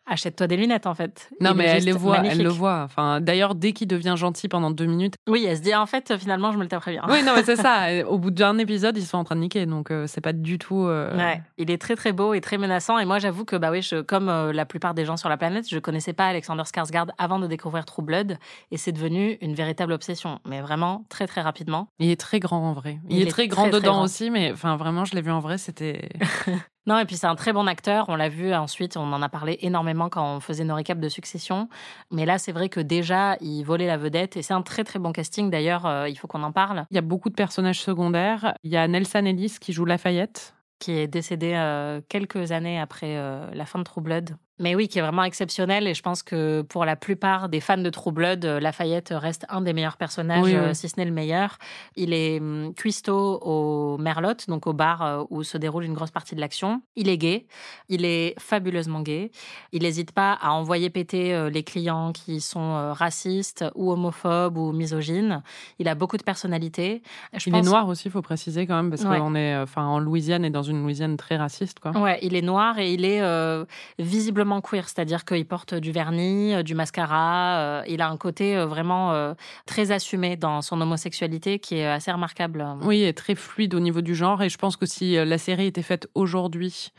[0.06, 1.30] achète-toi des lunettes en fait.
[1.42, 2.82] Non, Il mais elle juste le voit, elle le voit.
[2.84, 5.16] Enfin, d'ailleurs, dès qu'il devient gentil pendant deux minutes.
[5.28, 7.04] Oui, elle se dit, en fait, finalement, je me le taperais bien.
[7.10, 7.88] Oui, non, mais c'est ça.
[8.08, 10.58] Au bout d'un épisode, ils sont en train de niquer, donc euh, c'est pas du
[10.58, 10.86] tout.
[10.86, 12.98] euh, Ouais, il est très très beau et très menaçant.
[13.00, 15.38] Et moi, j'avoue que bah oui, je, comme euh, la plupart des gens sur la
[15.38, 18.38] planète, je connaissais pas Alexander Skarsgård avant de découvrir True Blood,
[18.72, 20.40] et c'est devenu une véritable obsession.
[20.48, 21.88] Mais vraiment très très rapidement.
[22.00, 23.00] Il est très grand en vrai.
[23.10, 24.04] Il, Il est, est très grand très, très dedans grand.
[24.04, 26.10] aussi, mais enfin vraiment, je l'ai vu en vrai, c'était.
[26.88, 28.06] Non, et puis c'est un très bon acteur.
[28.10, 31.10] On l'a vu ensuite, on en a parlé énormément quand on faisait nos récaps de
[31.10, 31.68] succession.
[32.12, 35.00] Mais là, c'est vrai que déjà, il volait la vedette et c'est un très très
[35.00, 35.50] bon casting.
[35.50, 36.86] D'ailleurs, euh, il faut qu'on en parle.
[36.92, 38.54] Il y a beaucoup de personnages secondaires.
[38.64, 40.54] Il y a Nelson Ellis qui joue Lafayette.
[40.78, 44.36] Qui est décédé euh, quelques années après euh, la fin de True Blood.
[44.58, 45.86] Mais oui, qui est vraiment exceptionnel.
[45.86, 49.46] Et je pense que pour la plupart des fans de True Blood, euh, Lafayette reste
[49.50, 50.56] un des meilleurs personnages, Oui, oui.
[50.56, 51.58] euh, si ce n'est le meilleur.
[51.98, 56.12] Il est hum, cuistot au Merlot, donc au bar euh, où se déroule une grosse
[56.12, 56.82] partie de l'action.
[56.96, 57.48] Il est gay.
[57.90, 59.30] Il est fabuleusement gay.
[59.74, 65.44] Il n'hésite pas à envoyer péter les clients qui sont racistes ou homophobes ou misogynes.
[65.80, 67.02] Il a beaucoup de personnalité.
[67.34, 69.18] Je il pense- est noir aussi, il faut préciser quand même, parce Ouais.
[69.20, 71.80] qu'on est enfin, en Louisiane et dans une Louisiane très raciste.
[71.80, 71.92] Quoi.
[71.92, 73.66] Ouais, il est noir et il est euh,
[74.00, 77.60] visiblement queer, c'est-à-dire qu'il porte du vernis, euh, du mascara.
[77.60, 82.12] euh, il a un côté euh, vraiment très assumé dans son homosexualité qui est assez
[82.12, 82.66] remarquable.
[82.82, 84.42] Oui, et très fluide au niveau du genre.
[84.42, 86.92] Et je pense que si la série était faite aujourd'hui,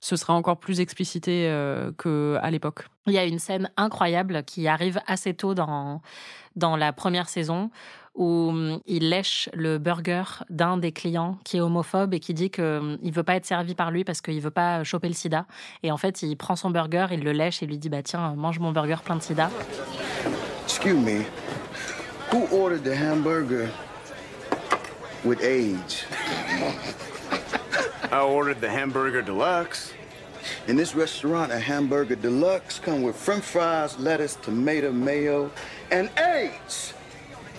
[0.00, 2.86] ce serait encore plus explicité euh, qu'à l'époque.
[3.06, 6.00] Il y a une scène incroyable qui arrive assez tôt dans,
[6.56, 7.70] dans la première saison
[8.14, 12.50] où hum, il lèche le burger d'un des clients qui est homophobe et qui dit
[12.50, 15.46] qu'il ne veut pas être servi par lui parce qu'il veut pas choper le sida.
[15.82, 18.34] Et en fait, il prend son burger, il le lèche et lui dit bah tiens,
[18.36, 19.50] mange mon burger plein de sida.
[20.64, 21.24] Excuse me.
[22.32, 23.70] Who ordered the hamburger
[25.24, 26.04] with age?
[28.12, 29.92] I ordered the hamburger deluxe.
[30.66, 35.50] In this restaurant, a hamburger deluxe come with french fries, lettuce, tomato, mayo,
[35.90, 36.94] and AIDS.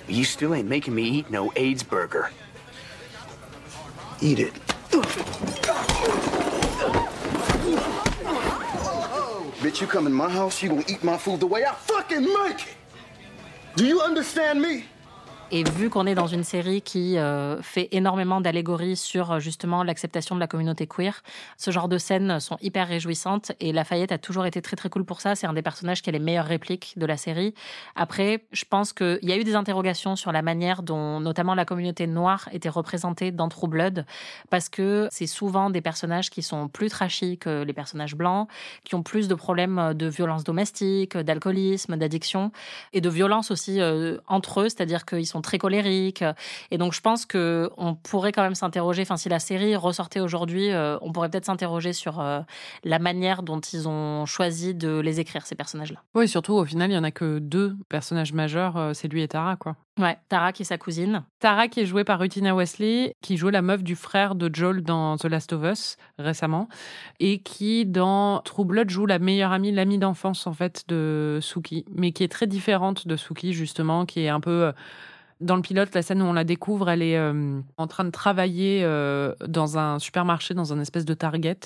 [0.08, 2.32] You still ain't making me eat no AIDS burger.
[4.20, 4.54] Eat it.
[9.62, 12.24] Bitch, you come in my house, you gonna eat my food the way I fucking
[12.24, 12.76] make it.
[13.76, 14.86] Do you understand me?
[15.54, 19.84] Et vu qu'on est dans une série qui euh, fait énormément d'allégories sur euh, justement
[19.84, 21.24] l'acceptation de la communauté queer,
[21.58, 25.04] ce genre de scènes sont hyper réjouissantes et Lafayette a toujours été très très cool
[25.04, 25.36] pour ça.
[25.36, 27.54] C'est un des personnages qui a les meilleures répliques de la série.
[27.98, 31.66] Après, je pense qu'il y a eu des interrogations sur la manière dont notamment la
[31.66, 34.06] communauté noire était représentée dans True Blood
[34.50, 38.48] parce que c'est souvent des personnages qui sont plus trashy que les personnages blancs,
[38.86, 42.54] qui ont plus de problèmes de violence domestique, d'alcoolisme, d'addiction
[42.94, 46.24] et de violence aussi euh, entre eux, c'est-à-dire qu'ils sont très colériques.
[46.72, 49.02] Et donc, je pense que on pourrait quand même s'interroger.
[49.02, 52.42] Enfin, si la série ressortait aujourd'hui, euh, on pourrait peut-être s'interroger sur euh,
[52.84, 56.02] la manière dont ils ont choisi de les écrire ces personnages-là.
[56.16, 59.22] Oui, surtout au final, il y en a que deux personnages majeurs, euh, c'est lui
[59.22, 59.76] et Tara, quoi.
[60.00, 61.24] Ouais, Tara qui est sa cousine.
[61.40, 64.84] Tara qui est jouée par Rutina Wesley, qui joue la meuf du frère de Joel
[64.84, 66.70] dans The Last of Us récemment,
[67.20, 71.86] et qui dans True Blood joue la meilleure amie, l'amie d'enfance en fait de Suki,
[71.94, 74.72] mais qui est très différente de Suki justement, qui est un peu
[75.42, 78.12] dans le pilote, la scène où on la découvre, elle est euh, en train de
[78.12, 81.58] travailler euh, dans un supermarché, dans un espèce de Target.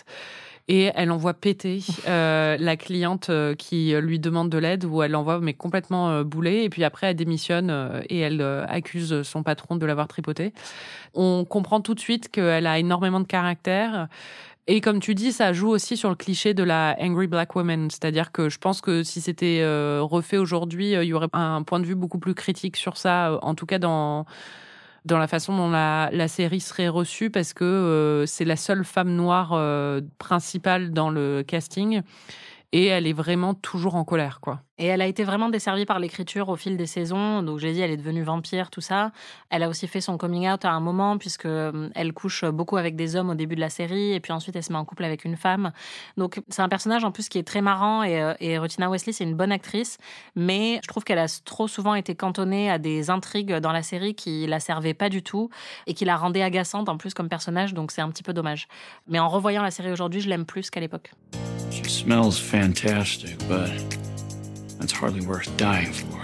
[0.68, 5.40] Et elle envoie péter euh, la cliente qui lui demande de l'aide, ou elle l'envoie
[5.40, 6.64] mais complètement boulée.
[6.64, 10.54] Et puis après, elle démissionne et elle accuse son patron de l'avoir tripotée.
[11.14, 14.08] On comprend tout de suite qu'elle a énormément de caractère.
[14.68, 17.92] Et comme tu dis, ça joue aussi sur le cliché de la angry black woman,
[17.92, 21.62] c'est-à-dire que je pense que si c'était euh, refait aujourd'hui, euh, il y aurait un
[21.62, 24.26] point de vue beaucoup plus critique sur ça, euh, en tout cas dans
[25.06, 29.12] dans la façon dont la, la série serait reçue, parce que c'est la seule femme
[29.12, 29.56] noire
[30.18, 32.02] principale dans le casting,
[32.76, 34.60] et elle est vraiment toujours en colère, quoi.
[34.78, 37.42] Et elle a été vraiment desservie par l'écriture au fil des saisons.
[37.42, 39.14] Donc, j'ai dit, elle est devenue vampire, tout ça.
[39.50, 42.76] Elle a aussi fait son coming out à un moment, puisque euh, elle couche beaucoup
[42.76, 44.84] avec des hommes au début de la série, et puis ensuite, elle se met en
[44.84, 45.72] couple avec une femme.
[46.18, 49.14] Donc, c'est un personnage en plus qui est très marrant, et, euh, et Rutina Wesley,
[49.14, 49.98] c'est une bonne actrice,
[50.36, 54.16] mais je trouve qu'elle a trop souvent été cantonnée à des intrigues dans la série
[54.16, 55.50] qui la servaient pas du tout,
[55.88, 58.68] et qui la rendaient agaçante en plus comme personnage, donc c'est un petit peu dommage.
[59.08, 61.14] Mais en revoyant la série aujourd'hui, je l'aime plus qu'à l'époque.
[61.72, 63.70] She smells fantastic, but
[64.80, 66.16] that's hardly worth dying for.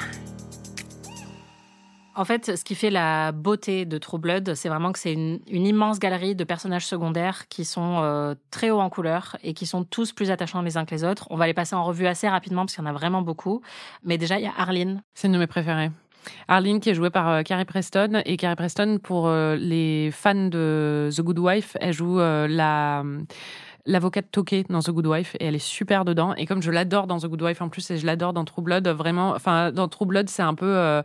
[2.14, 5.40] En fait, ce qui fait la beauté de True Blood, c'est vraiment que c'est une,
[5.50, 9.66] une immense galerie de personnages secondaires qui sont euh, très hauts en couleur et qui
[9.66, 11.28] sont tous plus attachants les uns que les autres.
[11.30, 13.62] On va les passer en revue assez rapidement parce qu'il y en a vraiment beaucoup.
[14.04, 15.02] Mais déjà, il y a Arlene.
[15.14, 15.90] C'est une de mes préférées.
[16.48, 20.48] Arlene qui est jouée par euh, Carrie Preston et Carrie Preston pour euh, les fans
[20.48, 23.04] de The Good Wife, elle joue euh, la
[23.86, 27.08] l'avocate Toké dans The Good Wife et elle est super dedans et comme je l'adore
[27.08, 29.88] dans The Good Wife en plus et je l'adore dans True Blood vraiment enfin dans
[29.88, 31.02] True Blood c'est un peu euh,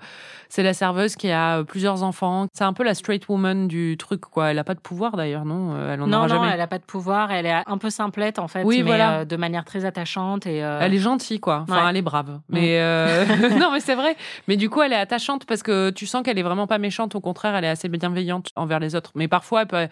[0.48, 3.96] c'est la serveuse qui a euh, plusieurs enfants c'est un peu la straight woman du
[3.98, 5.74] truc quoi elle a pas de pouvoir d'ailleurs non?
[5.74, 7.30] Euh, elle en non, aura non, jamais elle a pas de pouvoir.
[7.32, 9.18] Elle est un peu simplette en fait, Oui, mais voilà.
[9.20, 10.62] euh, de manière très attachante et.
[10.64, 11.60] euh, Elle est gentille, quoi.
[11.68, 11.90] Enfin, Ouais.
[11.90, 12.40] elle est brave.
[12.48, 13.24] Mais euh,
[13.60, 14.16] non, mais c'est vrai.
[14.48, 17.14] Mais du coup, elle est attachante parce que tu sens qu'elle est vraiment pas méchante.
[17.14, 19.12] Au contraire, elle est assez bienveillante envers les autres.
[19.14, 19.88] Mais parfois, elle peut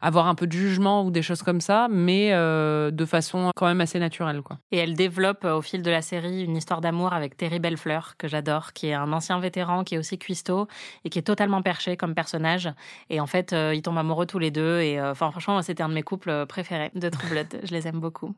[0.00, 3.66] avoir un peu de jugement ou des choses comme ça, mais euh, de façon quand
[3.66, 4.42] même assez naturelle.
[4.42, 4.58] Quoi.
[4.72, 8.16] Et elle développe euh, au fil de la série une histoire d'amour avec Terry Bellefleur,
[8.18, 10.68] que j'adore, qui est un ancien vétéran, qui est aussi cuistot
[11.04, 12.70] et qui est totalement perché comme personnage.
[13.10, 14.80] Et en fait, ils tombent amoureux tous les deux.
[14.80, 17.60] Et enfin, franchement, c'était un de mes couples préférés de True Blood.
[17.64, 18.34] je les aime beaucoup.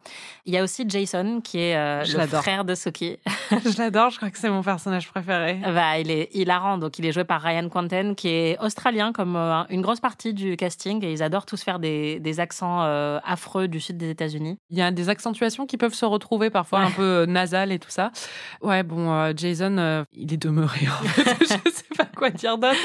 [0.46, 3.18] Il y a aussi Jason, qui est le frère de Suki.
[3.50, 5.60] je l'adore, je crois que c'est mon personnage préféré.
[5.78, 6.78] Bah, il est hilarant.
[6.78, 10.56] Donc, il est joué par Ryan Quanten, qui est australien comme une grosse partie du
[10.56, 11.04] casting.
[11.04, 14.58] Et ils adorent tous faire des, des accents euh, affreux du sud des États-Unis.
[14.70, 17.78] Il y a des accentuations qui peuvent se retrouver parfois un peu euh, nasales et
[17.78, 18.12] tout ça.
[18.60, 21.36] Ouais, bon, euh, Jason, il est demeuré en fait.
[21.40, 22.76] Je sais pas quoi dire d'autre.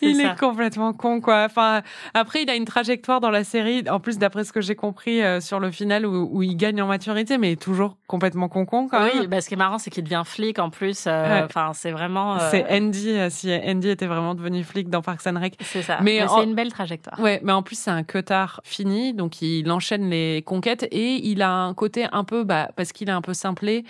[0.00, 1.44] Il est complètement con, quoi.
[1.44, 1.82] Enfin,
[2.14, 5.20] après, il a une trajectoire dans la série, en plus d'après ce que j'ai compris
[5.40, 9.10] sur le final où, où, il gagne en maturité, mais toujours complètement con-con quand même.
[9.20, 11.08] Oui, bah, ce qui est marrant, c'est qu'il devient flic en plus.
[11.08, 12.38] Enfin, c'est vraiment.
[12.50, 15.54] C'est Andy, si Andy était vraiment devenu flic dans Parks and Rec.
[15.62, 15.98] C'est ça.
[16.00, 17.18] Mais, c'est une belle trajectoire.
[17.18, 21.42] Ouais, mais en plus, c'est un cutard fini, donc il enchaîne les conquêtes et il
[21.42, 23.84] a un côté un peu, bah, parce qu'il est un peu simplé,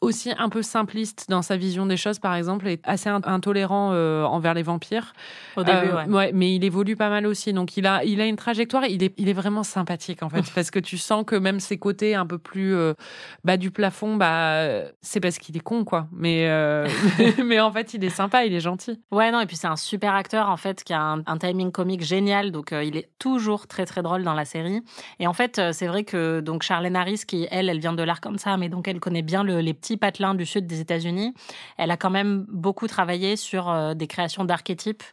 [0.00, 4.24] aussi un peu simpliste dans sa vision des choses, par exemple, et assez intolérant euh,
[4.24, 5.12] envers les vampires.
[5.56, 6.30] Au début, euh, ouais.
[6.34, 7.52] Mais il évolue pas mal aussi.
[7.52, 8.84] Donc, il a, il a une trajectoire.
[8.86, 11.78] Il est, il est vraiment sympathique, en fait, parce que tu sens que même ses
[11.78, 12.94] côtés un peu plus euh,
[13.44, 16.08] bas du plafond, bah, c'est parce qu'il est con, quoi.
[16.12, 16.46] Mais,
[17.44, 19.00] mais en fait, il est sympa, il est gentil.
[19.10, 22.02] Ouais, non, et puis c'est un super acteur, en fait, qui a un, timing comique
[22.02, 22.50] génial.
[22.52, 24.82] Donc, il est toujours très, très drôle dans la série.
[25.18, 28.56] Et en fait, c'est vrai que donc Charlene Harris, qui, elle, elle vient de l'Arkansas,
[28.56, 31.34] mais donc elle connaît bien le, les petits patelin du sud des États-Unis,
[31.78, 35.04] elle a quand même beaucoup travaillé sur euh, des créations d'archétypes,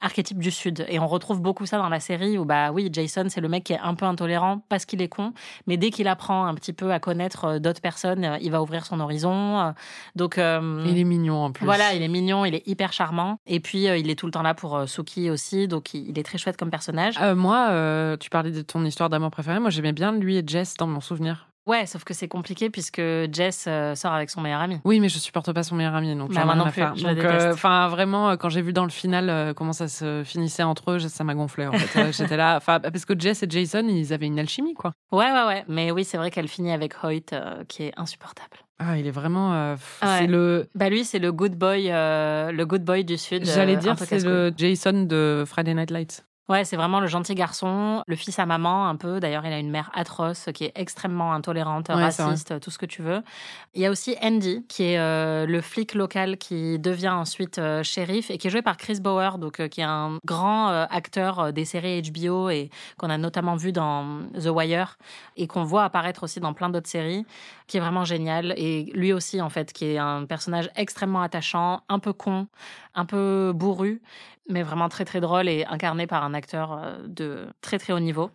[0.00, 0.86] archétypes du sud.
[0.88, 3.64] Et on retrouve beaucoup ça dans la série où, bah oui, Jason, c'est le mec
[3.64, 5.32] qui est un peu intolérant parce qu'il est con,
[5.66, 8.62] mais dès qu'il apprend un petit peu à connaître euh, d'autres personnes, euh, il va
[8.62, 9.74] ouvrir son horizon.
[10.14, 11.64] Donc, il est mignon en plus.
[11.64, 13.38] Voilà, il est mignon, il est hyper charmant.
[13.46, 16.38] Et puis, il est tout le temps là pour Suki aussi, donc il est très
[16.38, 17.18] chouette comme personnage.
[17.34, 19.58] moi, tu parlais de ton histoire d'amour préférée.
[19.58, 21.49] Moi, j'aimais bien lui et Jess dans mon souvenir.
[21.70, 24.80] Ouais, sauf que c'est compliqué puisque Jess euh, sort avec son meilleur ami.
[24.84, 26.82] Oui, mais je supporte pas son meilleur ami, donc bah, non plus.
[26.82, 30.90] Euh, enfin, vraiment, euh, quand j'ai vu dans le final comment ça se finissait entre
[30.90, 31.68] eux, ça m'a gonflé.
[31.68, 34.94] En fait, j'étais là, enfin, parce que Jess et Jason, ils avaient une alchimie, quoi.
[35.12, 35.64] Ouais, ouais, ouais.
[35.68, 37.36] Mais oui, c'est vrai qu'elle finit avec Hoyt,
[37.68, 38.56] qui est insupportable.
[38.80, 39.76] Ah, il est vraiment.
[40.02, 40.68] c'est le.
[40.74, 43.44] Bah lui, c'est le good boy, le good boy du sud.
[43.44, 46.24] J'allais dire, c'est le Jason de Friday Night Lights.
[46.50, 49.20] Ouais, c'est vraiment le gentil garçon, le fils à maman un peu.
[49.20, 53.02] D'ailleurs, il a une mère atroce qui est extrêmement intolérante, raciste, tout ce que tu
[53.02, 53.22] veux.
[53.74, 57.84] Il y a aussi Andy, qui est euh, le flic local qui devient ensuite euh,
[57.84, 61.52] shérif et qui est joué par Chris Bauer, donc euh, qui est un grand acteur
[61.52, 64.98] des séries HBO et qu'on a notamment vu dans The Wire
[65.36, 67.26] et qu'on voit apparaître aussi dans plein d'autres séries,
[67.70, 68.52] qui est vraiment génial.
[68.56, 72.48] Et lui aussi, en fait, qui est un personnage extrêmement attachant, un peu con,
[72.96, 74.02] un peu bourru,
[74.48, 78.00] mais vraiment très très drôle et incarné par un acteur euh, de très très haut
[78.00, 78.32] niveau.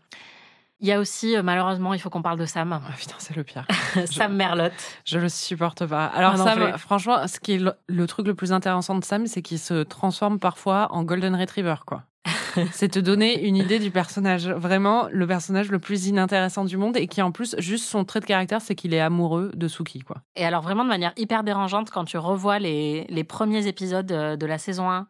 [0.80, 2.72] Il y a aussi, euh, malheureusement, il faut qu'on parle de Sam.
[2.72, 3.68] Ah putain, c'est le pire.
[4.06, 4.74] Sam Merlotte.
[5.04, 6.06] Je le supporte pas.
[6.06, 9.60] Alors, Sam, franchement, ce qui est le, truc le plus intéressant de Sam, c'est qu'il
[9.60, 12.04] se transforme parfois en Golden Retriever, quoi.
[12.72, 14.48] c'est te donner une idée du personnage.
[14.48, 18.20] Vraiment, le personnage le plus inintéressant du monde et qui, en plus, juste son trait
[18.20, 20.18] de caractère, c'est qu'il est amoureux de Suki, quoi.
[20.36, 24.36] Et alors, vraiment, de manière hyper dérangeante, quand tu revois les, les premiers épisodes euh,
[24.36, 25.08] de la saison 1,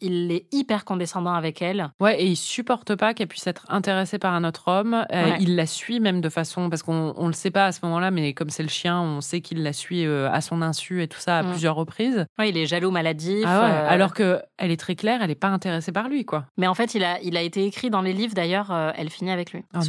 [0.00, 1.90] il est hyper condescendant avec elle.
[2.00, 5.06] Ouais, et il supporte pas qu'elle puisse être intéressée par un autre homme.
[5.12, 7.80] Euh, il la suit même de façon, parce qu'on on le sait pas à ce
[7.84, 11.02] moment-là, mais comme c'est le chien, on sait qu'il la suit euh, à son insu
[11.02, 11.50] et tout ça à mm.
[11.50, 12.26] plusieurs reprises.
[12.38, 13.44] Ouais, il est jaloux, maladif.
[13.46, 16.24] Ah ouais, euh, alors que elle est très claire, elle est pas intéressée par lui,
[16.24, 16.46] quoi.
[16.56, 18.34] Mais en fait, il a, il a été écrit dans les livres.
[18.34, 19.64] D'ailleurs, elle finit avec lui.
[19.74, 19.80] Oh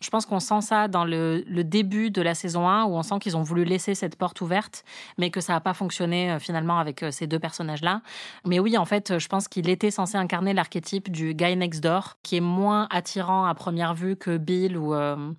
[0.00, 3.02] Je pense qu'on sent ça dans le, le, début de la saison 1, où on
[3.02, 4.84] sent qu'ils ont voulu laisser cette porte ouverte,
[5.18, 8.02] mais que ça n'a pas fonctionné finalement avec ces deux personnages-là.
[8.46, 12.16] Mais oui, en fait, je pense qu'il était censé incarner l'archétype du guy next door,
[12.22, 15.32] qui est moins attirant à première vue que Bill ou, euh,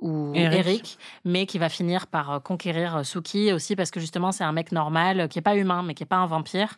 [0.00, 0.98] ou Eric.
[1.24, 4.52] mais qui va finir par euh, conquérir euh, Suki aussi parce que justement c'est un
[4.52, 6.74] mec normal, qui est pas humain, mais qui est pas un vampire.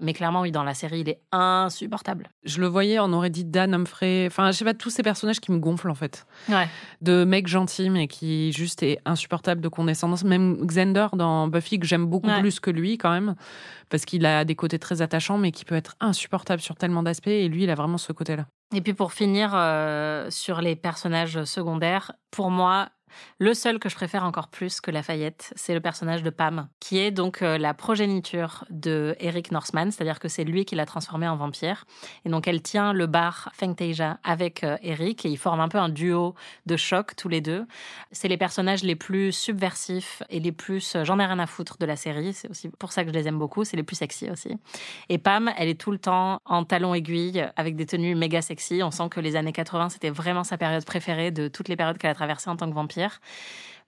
[0.00, 2.28] Mais clairement, oui, dans la série, il est insupportable.
[2.44, 5.40] Je le voyais, on aurait dit Dan Humphrey, enfin, je sais pas, tous ces personnages
[5.40, 6.26] qui me gonflent en fait.
[6.48, 6.68] Ouais.
[7.00, 10.24] De mecs gentils, mais qui juste est insupportable de condescendance.
[10.24, 13.34] Même Xander dans Buffy, que j'aime beaucoup plus que lui quand même,
[13.88, 17.28] parce qu'il a des côtés très attachants, mais qui peut être insupportable sur tellement d'aspects.
[17.28, 18.46] Et lui, il a vraiment ce côté-là.
[18.74, 22.88] Et puis pour finir euh, sur les personnages secondaires, pour moi,
[23.38, 26.98] Le seul que je préfère encore plus que Lafayette, c'est le personnage de Pam, qui
[26.98, 31.28] est donc euh, la progéniture de Eric Norseman, c'est-à-dire que c'est lui qui l'a transformé
[31.28, 31.84] en vampire.
[32.24, 35.78] Et donc elle tient le bar Fengtasia avec euh, Eric et ils forment un peu
[35.78, 36.34] un duo
[36.66, 37.66] de choc tous les deux.
[38.12, 41.78] C'est les personnages les plus subversifs et les plus euh, j'en ai rien à foutre
[41.78, 42.32] de la série.
[42.32, 43.64] C'est aussi pour ça que je les aime beaucoup.
[43.64, 44.56] C'est les plus sexy aussi.
[45.08, 48.82] Et Pam, elle est tout le temps en talons aiguilles avec des tenues méga sexy.
[48.82, 51.98] On sent que les années 80 c'était vraiment sa période préférée de toutes les périodes
[51.98, 53.05] qu'elle a traversées en tant que vampire.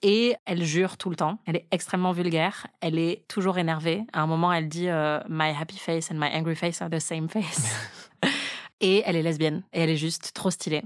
[0.03, 1.39] Et elle jure tout le temps.
[1.47, 2.69] Elle est extrêmement vulgaire.
[2.81, 4.05] Elle est toujours énervée.
[4.13, 7.01] À un moment, elle dit euh, My happy face and my angry face are the
[7.01, 7.75] same face.
[8.81, 9.63] et elle est lesbienne.
[9.73, 10.83] Et elle est juste trop stylée.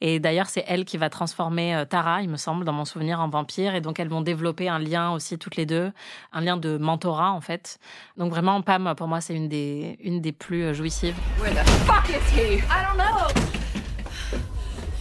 [0.00, 3.20] Et d'ailleurs, c'est elle qui va transformer euh, Tara, il me semble, dans mon souvenir,
[3.20, 3.74] en vampire.
[3.74, 5.92] Et donc, elles vont développer un lien aussi toutes les deux,
[6.32, 7.78] un lien de mentorat en fait.
[8.16, 11.16] Donc vraiment, Pam, pour moi, c'est une des, une des plus euh, jouissives.
[11.38, 12.60] Where the fuck is he?
[12.60, 13.28] I don't know.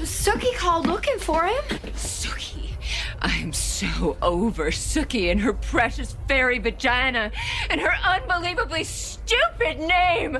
[0.03, 1.79] Suki called looking for him?
[1.95, 2.72] Suki.
[3.21, 7.31] I'm so over Suki and her precious fairy vagina
[7.69, 10.39] and her unbelievably stupid name.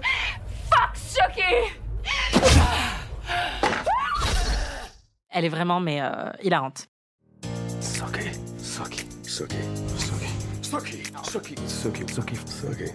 [0.69, 1.71] Fuck Suki!
[5.29, 6.87] Elle est vraiment, mais euh, hilarante.
[7.81, 9.57] Sucky, sucky, sucky,
[9.97, 10.27] sucky,
[10.61, 12.91] sucky, sucky, sucky, sucky, sucky.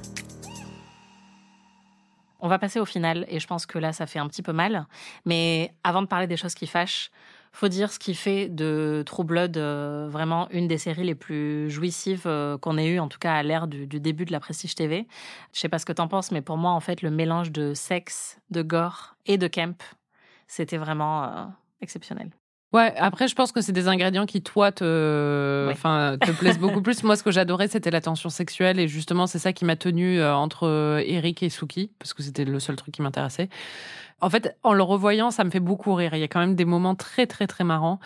[2.41, 4.53] On va passer au final et je pense que là, ça fait un petit peu
[4.53, 4.87] mal.
[5.25, 7.11] Mais avant de parler des choses qui fâchent,
[7.59, 11.69] faut dire ce qui fait de True Blood euh, vraiment une des séries les plus
[11.69, 14.39] jouissives euh, qu'on ait eues, en tout cas à l'ère du, du début de la
[14.39, 15.09] Prestige TV.
[15.53, 17.75] Je sais pas ce que t'en penses, mais pour moi, en fait, le mélange de
[17.75, 19.83] sexe, de gore et de camp,
[20.47, 21.47] c'était vraiment euh,
[21.81, 22.31] exceptionnel.
[22.75, 24.85] Ouais, après, je pense que c'est des ingrédients qui, toi, te,
[26.17, 27.03] te plaisent beaucoup plus.
[27.03, 28.79] Moi, ce que j'adorais, c'était la tension sexuelle.
[28.79, 32.23] Et justement, c'est ça qui m'a tenue euh, entre euh, Eric et Suki, parce que
[32.23, 33.49] c'était le seul truc qui m'intéressait.
[34.21, 36.11] En fait, en le revoyant, ça me fait beaucoup rire.
[36.15, 38.01] Il y a quand même des moments très, très, très marrants.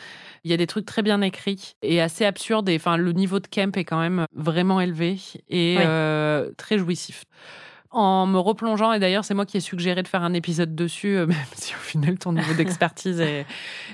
[0.44, 2.68] Il y a des trucs très bien écrits et assez absurdes.
[2.68, 7.24] Et enfin, le niveau de camp est quand même vraiment élevé et euh, très jouissif.
[7.94, 11.16] En me replongeant, et d'ailleurs, c'est moi qui ai suggéré de faire un épisode dessus,
[11.18, 13.44] euh, même si au final, ton niveau d'expertise est,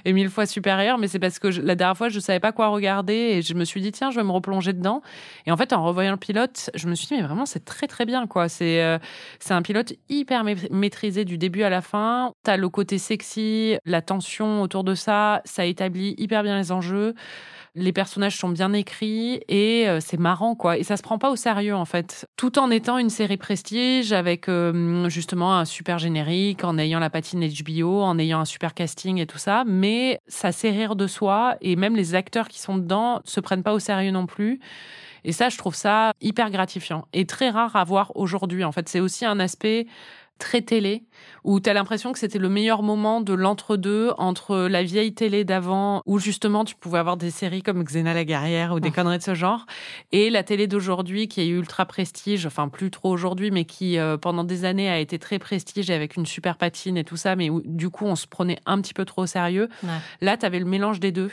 [0.07, 0.99] mille fois supérieur.
[0.99, 3.65] Mais c'est parce que la dernière fois, je savais pas quoi regarder et je me
[3.65, 5.03] suis dit, tiens, je vais me replonger dedans.
[5.47, 7.89] Et en fait, en revoyant le pilote, je me suis dit, mais vraiment, c'est très,
[7.89, 8.49] très bien, quoi.
[8.49, 8.99] C'est euh,
[9.41, 12.33] c'est un pilote hyper ma- maîtrisé du début à la fin.
[12.45, 15.43] T'as le côté sexy, la tension autour de ça.
[15.45, 17.15] Ça établit hyper bien les enjeux.
[17.79, 20.79] Les personnages sont bien écrits et euh, c'est marrant, quoi.
[20.79, 22.27] Et ça se prend pas au sérieux, en fait.
[22.37, 27.09] Tout en étant une série prestige avec euh, justement un super générique, en ayant la
[27.09, 29.63] patine HBO, en ayant un super casting et tout ça.
[29.65, 33.63] Mais ça sait rire de soi et même les acteurs qui sont dedans se prennent
[33.63, 34.59] pas au sérieux non plus.
[35.23, 38.65] Et ça, je trouve ça hyper gratifiant et très rare à voir aujourd'hui.
[38.65, 39.87] En fait, c'est aussi un aspect
[40.39, 41.05] très télé
[41.45, 45.45] où tu as l'impression que c'était le meilleur moment de l'entre-deux entre la vieille télé
[45.45, 49.19] d'avant où justement tu pouvais avoir des séries comme Xena la guerrière ou des conneries
[49.19, 49.67] de ce genre
[50.13, 54.17] et la télé d'aujourd'hui qui est ultra prestige, enfin plus trop aujourd'hui mais qui euh,
[54.17, 57.51] pendant des années a été très prestige avec une super patine et tout ça mais
[57.51, 59.69] où du coup on se prenait un petit peu trop au sérieux.
[59.83, 59.91] Ouais.
[60.21, 61.31] Là, tu avais le mélange des deux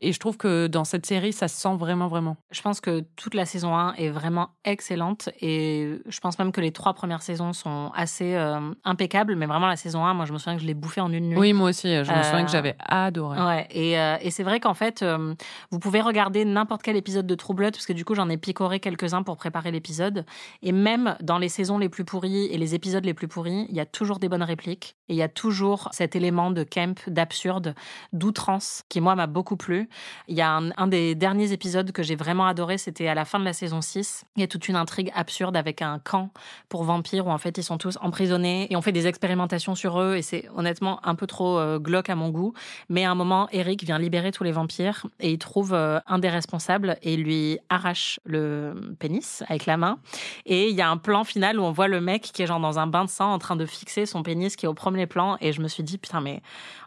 [0.00, 2.36] et je trouve que dans cette série ça se sent vraiment vraiment.
[2.50, 6.60] Je pense que toute la saison 1 est vraiment excellente et je pense même que
[6.60, 9.34] les trois premières saisons sont assez euh, impeccables.
[9.36, 11.28] Mais vraiment, la saison 1, moi, je me souviens que je l'ai bouffée en une
[11.30, 11.38] nuit.
[11.38, 13.40] Oui, moi aussi, je me Euh, souviens que j'avais adoré.
[13.40, 15.34] Ouais, et, euh, et c'est vrai qu'en fait, euh,
[15.70, 18.36] vous pouvez regarder n'importe quel épisode de True Blood, parce que du coup, j'en ai
[18.36, 20.26] picoré quelques-uns pour préparer l'épisode.
[20.62, 23.74] Et même dans les saisons les plus pourries et les épisodes les plus pourris, il
[23.76, 24.96] y a toujours des bonnes répliques.
[25.08, 27.74] Et il y a toujours cet élément de camp, d'absurde,
[28.12, 29.88] d'outrance, qui moi m'a beaucoup plu.
[30.28, 33.24] Il y a un, un des derniers épisodes que j'ai vraiment adoré, c'était à la
[33.24, 34.24] fin de la saison 6.
[34.36, 36.30] Il y a toute une intrigue absurde avec un camp
[36.68, 40.00] pour vampires où en fait ils sont tous emprisonnés et on fait des expérimentations sur
[40.00, 42.54] eux et c'est honnêtement un peu trop euh, glauque à mon goût.
[42.88, 46.18] Mais à un moment, Eric vient libérer tous les vampires et il trouve euh, un
[46.18, 49.98] des responsables et lui arrache le pénis avec la main.
[50.46, 52.60] Et il y a un plan final où on voit le mec qui est genre
[52.60, 55.06] dans un bain de sang en train de fixer son pénis qui est au premier
[55.06, 56.42] plan et je me suis dit putain mais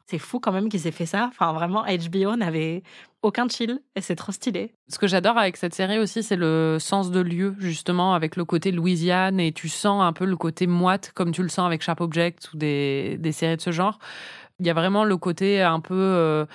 [0.07, 1.29] c'est fou quand même qu'ils aient fait ça.
[1.31, 2.83] Enfin vraiment HBO n'avait
[3.25, 4.73] aucun chill et c'est trop stylé.
[4.87, 8.45] Ce que j'adore avec cette série aussi, c'est le sens de lieu, justement, avec le
[8.45, 11.81] côté Louisiane, et tu sens un peu le côté moite, comme tu le sens avec
[11.81, 13.97] Sharp Object ou des, séries de ce genre.
[14.59, 16.45] Il y a vraiment le côté un peu euh,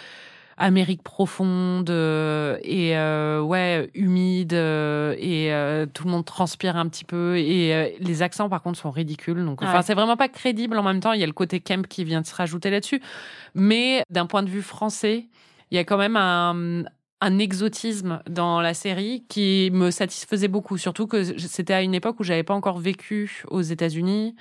[0.63, 6.87] Amérique profonde euh, et euh, ouais humide euh, et euh, tout le monde transpire un
[6.87, 9.43] petit peu et euh, les accents par contre sont ridicules.
[9.45, 9.83] Donc enfin Ouais.
[9.83, 10.77] c'est vraiment pas crédible.
[10.79, 13.01] En même temps il y a le côté camp qui vient de se rajouter là-dessus.
[13.55, 15.29] Mais d'un point de vue français
[15.71, 16.85] il y a quand même un
[17.23, 20.79] un exotisme dans la série qui me satisfaisait beaucoup.
[20.79, 24.35] Surtout que c'était à une époque où j'avais pas encore vécu aux États-Unis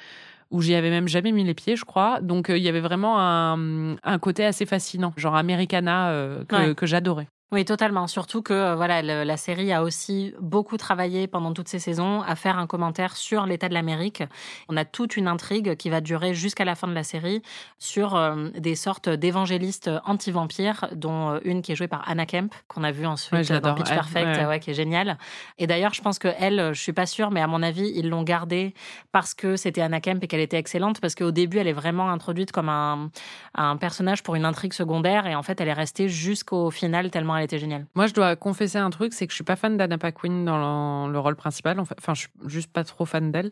[0.51, 2.21] où j'y avais même jamais mis les pieds, je crois.
[2.21, 6.55] Donc euh, il y avait vraiment un, un côté assez fascinant, genre Americana euh, que,
[6.55, 6.75] Ouais.
[6.75, 7.27] que j'adorais.
[7.51, 8.05] Oui, totalement.
[8.05, 12.21] Surtout que euh, voilà, le- la série a aussi beaucoup travaillé pendant toutes ces saisons
[12.21, 14.21] à faire un commentaire sur l'état de l'Amérique.
[14.67, 17.41] On a toute une intrigue qui va durer jusqu'à la fin de la série
[17.79, 22.53] sur euh, des sortes d'évangélistes anti-vampires, dont euh, une qui est jouée par Anna Kemp,
[22.67, 23.73] qu'on a vu ensuite Ouais, dans.
[23.73, 24.45] Pitch Perfect, ouais.
[24.45, 25.17] ouais, qui est géniale.
[25.57, 28.09] Et d'ailleurs, je pense que elle, je suis pas sûre, mais à mon avis, ils
[28.09, 28.75] l'ont gardée
[29.11, 32.11] parce que c'était Anna Kemp et qu'elle était excellente, parce qu'au début, elle est vraiment
[32.11, 33.09] introduite comme un,
[33.55, 37.38] un personnage pour une intrigue secondaire, et en fait, elle est restée jusqu'au final tellement
[37.39, 37.85] elle était géniale.
[37.95, 41.07] Moi, je dois confesser un truc, c'est que je suis pas fan d'Anna Paquin dans
[41.07, 41.79] le, le rôle principal.
[41.79, 43.51] Enfin, je suis juste pas trop fan d'elle.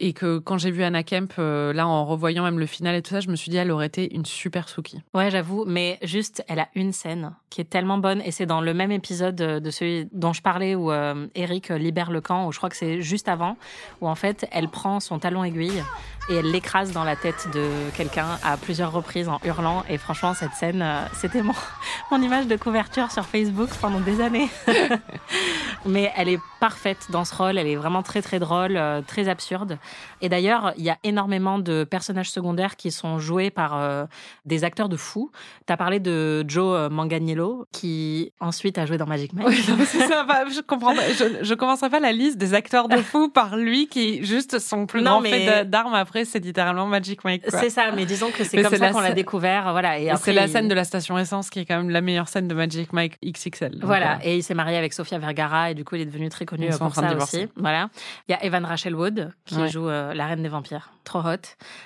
[0.00, 3.02] Et que quand j'ai vu Anna Kemp, euh, là, en revoyant même le final et
[3.02, 5.02] tout ça, je me suis dit, elle aurait été une super Suki.
[5.14, 8.60] Ouais, j'avoue, mais juste, elle a une scène qui est tellement bonne, et c'est dans
[8.60, 12.46] le même épisode euh, de celui dont je parlais où euh, Eric libère le camp,
[12.46, 13.56] où je crois que c'est juste avant,
[14.00, 15.82] où en fait, elle prend son talon aiguille
[16.30, 19.84] et elle l'écrase dans la tête de quelqu'un à plusieurs reprises en hurlant.
[19.88, 21.52] Et franchement, cette scène, c'était mon,
[22.10, 24.48] mon image de couverture sur Facebook pendant des années.
[25.86, 29.28] Mais elle est parfaite dans ce rôle, elle est vraiment très très drôle, euh, très
[29.28, 29.76] absurde.
[30.22, 34.06] Et d'ailleurs, il y a énormément de personnages secondaires qui sont joués par euh,
[34.46, 35.30] des acteurs de fou.
[35.66, 39.46] Tu as parlé de Joe euh, Manganiello, qui ensuite a joué dans Magic Mike.
[39.46, 41.02] Oui, non, ça, bah, je comprends pas.
[41.18, 44.86] Je, je commencerai pas la liste des acteurs de fou par lui qui, juste, son
[44.86, 47.42] plus Non, grand mais- fait d'a- d'armes après, c'est littéralement Magic Mike.
[47.48, 49.70] C'est ça, mais disons que c'est comme ça qu'on l'a découvert.
[49.72, 49.98] Voilà.
[50.00, 51.90] Et Et après, c'est la il- scène de la station essence qui est quand même
[51.90, 53.80] la meilleure scène de Magic Mike XXL.
[53.82, 56.46] Voilà, et il s'est marié avec Sofia Vergara et du coup il est devenu très
[56.62, 57.48] euh, pour ça aussi.
[57.56, 57.88] Voilà.
[58.28, 59.68] Il y a Evan Rachel Wood qui Ouais.
[59.68, 61.36] joue euh, la reine des vampires, trop hot.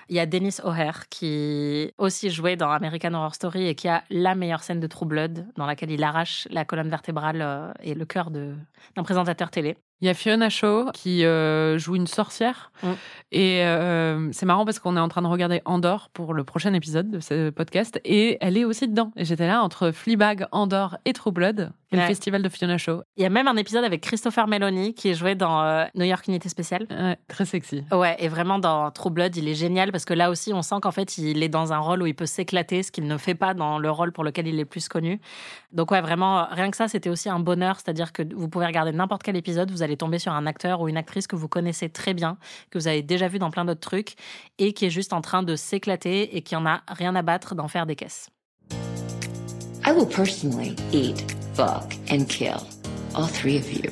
[0.08, 4.02] Il y a Dennis O'Hare qui aussi jouait dans American Horror Story et qui a
[4.10, 7.94] la meilleure scène de True Blood dans laquelle il arrache la colonne vertébrale euh, et
[7.94, 9.76] le cœur d'un présentateur télé.
[10.00, 12.70] Il y a Fiona Shaw qui euh, joue une sorcière.
[12.84, 12.88] Mm.
[13.32, 16.72] Et euh, c'est marrant parce qu'on est en train de regarder Andorre pour le prochain
[16.72, 18.00] épisode de ce podcast.
[18.04, 19.10] Et elle est aussi dedans.
[19.16, 21.72] Et j'étais là entre Fleabag, Andorre et True Blood.
[21.90, 23.02] Et le festival de Fiona Shaw.
[23.16, 26.26] Il y a même un épisode avec Christopher Meloni qui jouait dans euh, New York
[26.28, 26.86] Unité Spéciale.
[26.90, 27.82] Ouais, très sexy.
[27.90, 30.76] Ouais, et vraiment dans True Blood, il est génial parce que là aussi, on sent
[30.82, 33.34] qu'en fait, il est dans un rôle où il peut s'éclater, ce qu'il ne fait
[33.34, 35.20] pas dans le rôle pour lequel il est plus connu.
[35.72, 38.92] Donc ouais, vraiment, rien que ça, c'était aussi un bonheur, c'est-à-dire que vous pouvez regarder
[38.92, 41.88] n'importe quel épisode, vous allez tomber sur un acteur ou une actrice que vous connaissez
[41.88, 42.36] très bien,
[42.70, 44.14] que vous avez déjà vu dans plein d'autres trucs,
[44.58, 47.54] et qui est juste en train de s'éclater et qui en a rien à battre
[47.54, 48.28] d'en faire des caisses.
[49.86, 51.24] I will personally eat,
[51.58, 52.62] fuck, and kill
[53.16, 53.90] all three of you.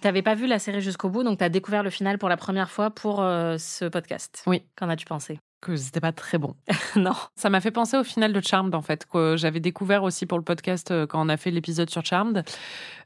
[0.00, 2.70] T'avais pas vu la série jusqu'au bout, donc t'as découvert le final pour la première
[2.70, 4.44] fois pour euh, ce podcast.
[4.46, 4.62] Oui.
[4.76, 5.40] Qu'en as-tu pensé?
[5.60, 6.54] Que c'était pas très bon.
[6.96, 7.12] Non.
[7.36, 10.38] Ça m'a fait penser au final de Charmed, en fait, que j'avais découvert aussi pour
[10.38, 12.44] le podcast euh, quand on a fait l'épisode sur Charmed.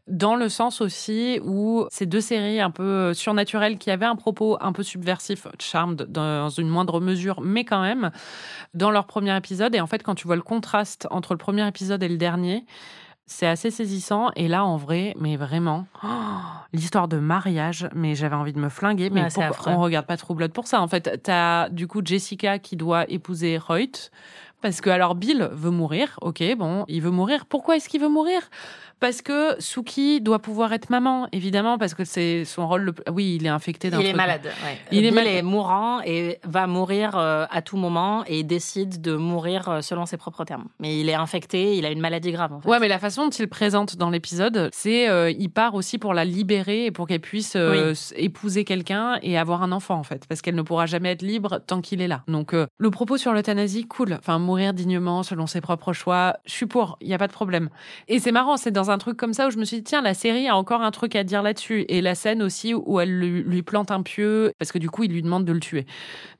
[0.07, 4.17] Dans le sens aussi où ces deux séries un peu euh, surnaturelles qui avaient un
[4.17, 8.11] propos un peu subversif, Charmed dans une moindre mesure, mais quand même,
[8.73, 9.75] dans leur premier épisode.
[9.75, 12.65] Et en fait, quand tu vois le contraste entre le premier épisode et le dernier,
[13.27, 14.31] c'est assez saisissant.
[14.37, 16.07] Et là, en vrai, mais vraiment, oh,
[16.73, 19.11] l'histoire de mariage, mais j'avais envie de me flinguer.
[19.11, 19.73] Mais affreux.
[19.73, 23.09] on regarde pas True Blood pour ça En fait, t'as du coup Jessica qui doit
[23.11, 24.11] épouser Reut.
[24.61, 27.45] Parce que alors Bill veut mourir, ok, bon, il veut mourir.
[27.45, 28.41] Pourquoi est-ce qu'il veut mourir?
[29.05, 32.81] Parce que Suki doit pouvoir être maman, évidemment, parce que c'est son rôle.
[32.85, 32.95] Le...
[33.13, 34.41] Oui, il est infecté d'un Il est malade.
[34.65, 34.79] ouais.
[34.93, 39.15] Il est mal- est mourant et va mourir euh, à tout moment et décide de
[39.15, 40.65] mourir euh, selon ses propres termes.
[40.81, 42.55] Mais il est infecté, il a une maladie grave.
[42.55, 42.69] En fait.
[42.71, 46.15] Ouais, mais la façon dont il présente dans l'épisode, c'est euh, il part aussi pour
[46.15, 47.99] la libérer et pour qu'elle puisse euh, Oui.
[48.25, 51.61] épouser quelqu'un et avoir un enfant en fait, parce qu'elle ne pourra jamais être libre
[51.67, 52.23] tant qu'il est là.
[52.27, 54.15] Donc euh, le propos sur l'euthanasie, cool.
[54.19, 57.33] Enfin mourir dignement selon ses propres choix, je suis pour, il y a pas de
[57.35, 57.69] problème.
[58.09, 60.03] Et c'est marrant, c'est dans un truc comme ça où je me suis dit tiens
[60.03, 63.19] la série a encore un truc à dire là-dessus et la scène aussi où elle
[63.19, 65.87] lui, lui plante un pieu parce que du coup il lui demande de le tuer.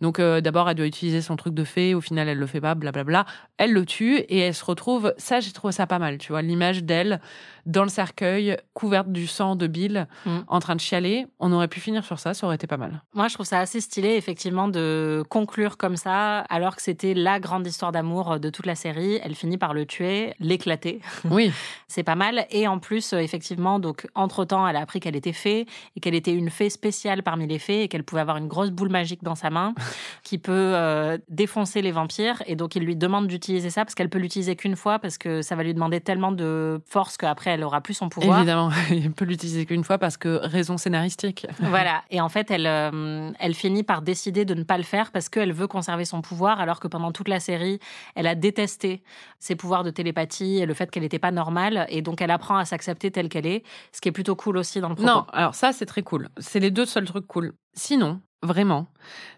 [0.01, 2.61] Donc euh, d'abord elle doit utiliser son truc de fée, au final elle le fait
[2.61, 3.25] pas, blablabla.
[3.59, 5.15] Elle le tue et elle se retrouve.
[5.19, 7.21] Ça j'ai trouvé ça pas mal, tu vois, l'image d'elle
[7.67, 10.39] dans le cercueil, couverte du sang de Bill, Mm.
[10.49, 11.27] en train de chialer.
[11.41, 13.03] On aurait pu finir sur ça, ça aurait été pas mal.
[13.15, 17.41] Moi, je trouve ça assez stylé, effectivement, de conclure comme ça, alors que c'était la
[17.41, 19.19] grande histoire d'amour de toute la série.
[19.23, 21.01] Elle finit par le tuer, l'éclater.
[21.31, 21.53] Oui,
[21.89, 22.44] C'est pas mal.
[22.51, 25.67] Et en plus, euh, effectivement, donc, entre-temps, elle a appris qu'elle était fée
[25.97, 28.71] et qu'elle était une fée spéciale parmi les fées et qu'elle pouvait avoir une grosse
[28.71, 29.75] boule magique dans sa main
[30.23, 32.43] qui peut euh, défoncer les vampires.
[32.47, 35.43] Et donc, il lui demande d'utiliser ça parce qu'elle peut l'utiliser qu'une fois parce que
[35.43, 38.39] ça va lui demander tellement de force qu'après, elle aura plus son pouvoir.
[38.39, 41.47] évidemment, il peut l'utiliser qu'une fois parce que raison scénaristique.
[41.75, 42.03] Voilà.
[42.11, 45.29] Et en fait, elle, euh, elle finit par décider de ne pas le faire parce
[45.29, 47.81] qu'elle veut conserver son pouvoir, alors que pendant toute la série,
[48.15, 49.03] elle a détesté
[49.41, 51.87] ses pouvoirs de télépathie et le fait qu'elle n'était pas normale.
[51.89, 53.63] Et donc, elle apprend à s'accepter telle qu'elle est,
[53.93, 55.11] ce qui est plutôt cool aussi dans le propos.
[55.11, 56.29] Non, alors ça c'est très cool.
[56.39, 57.53] C'est les deux seuls trucs cool.
[57.75, 58.89] Sinon, vraiment,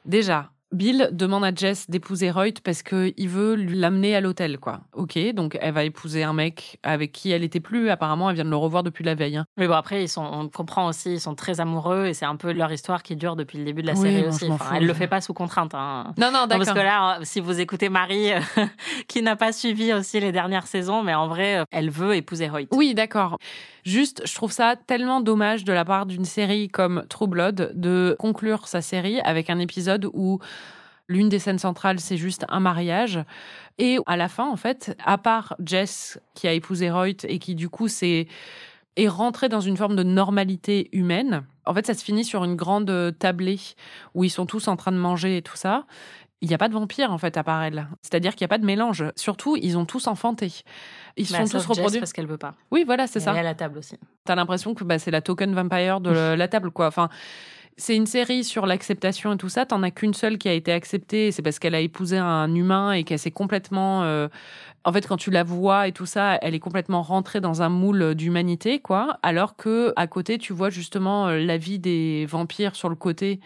[0.05, 4.81] déjà, Bill demande à Jess d'épouser Reut parce qu'il veut l'amener à l'hôtel, quoi.
[4.95, 7.89] Ok, donc elle va épouser un mec avec qui elle était plus.
[7.89, 9.37] Apparemment, elle vient de le revoir depuis la veille.
[9.37, 9.47] hein.
[9.57, 12.35] Mais bon, après, ils sont, on comprend aussi, ils sont très amoureux et c'est un
[12.37, 14.51] peu leur histoire qui dure depuis le début de la Oui, série aussi.
[14.51, 15.73] Enfin, elle le fait pas sous contrainte.
[15.75, 16.13] hein.
[16.19, 16.75] Non, non, Non, parce d'accord.
[16.75, 18.41] que là, euh, si vous écoutez Marie, euh,
[19.09, 22.51] qui n'a pas suivi aussi les dernières saisons, mais en vrai, euh, elle veut épouser
[22.51, 22.67] Hoyt.
[22.73, 23.39] Oui, d'accord.
[23.85, 28.17] Juste, je trouve ça tellement dommage de la part d'une série comme True Blood de
[28.19, 30.41] conclure sa série avec un épisode où
[31.09, 33.21] l'une des scènes centrales, c'est juste un mariage.
[33.79, 37.55] Et à la fin, en fait, à part Jess qui a épousé Reut et qui,
[37.55, 38.27] du coup, s'est
[38.99, 41.45] est rentrée dans une forme de normalité humaine.
[41.67, 43.61] En fait, ça se finit sur une grande tablée
[44.15, 45.85] où ils sont tous en train de manger et tout ça.
[46.41, 47.89] Il n'y a pas de vampire, en fait, à part elle.
[48.01, 49.05] C'est-à-dire qu'il n'y a pas de mélange.
[49.17, 50.53] Surtout, ils ont tous enfanté.
[51.19, 51.99] Ils Bah, sont tous reproduits.
[51.99, 52.55] parce qu'elle veut pas.
[52.71, 53.35] Oui, voilà, c'est Et ça.
[53.35, 53.97] Est à la table aussi.
[54.25, 56.87] T'as l'impression que bah, c'est la token vampire de la- la table, quoi.
[56.87, 57.11] Enfin,
[57.79, 59.67] c'est une série sur l'acceptation et tout ça.
[59.67, 61.31] T'en as qu'une seule qui a été acceptée.
[61.33, 64.03] C'est parce qu'elle a épousé un humain et qu'elle s'est complètement.
[64.05, 64.29] euh,
[64.85, 67.69] En fait, quand tu la vois et tout ça, elle est complètement rentrée dans un
[67.69, 69.19] moule d'humanité, quoi.
[69.23, 73.41] Alors que à côté, tu vois justement euh, la vie des vampires sur le côté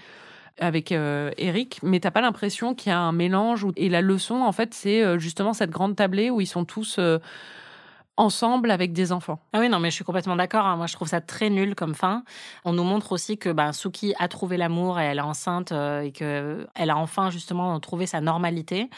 [0.58, 3.66] avec euh, Eric, mais t'as pas l'impression qu'il y a un mélange.
[3.76, 7.00] Et la leçon, en fait, c'est justement cette grande tablée où ils sont tous
[8.20, 9.40] ensemble avec des enfants.
[9.52, 10.66] Ah oui, non, mais je suis complètement d'accord.
[10.66, 10.76] hein.
[10.76, 12.22] Moi, je trouve ça très nul comme fin.
[12.64, 16.02] On nous montre aussi que ben, Suki a trouvé l'amour et elle est enceinte euh,
[16.02, 18.90] et que elle a enfin justement trouvé sa normalité.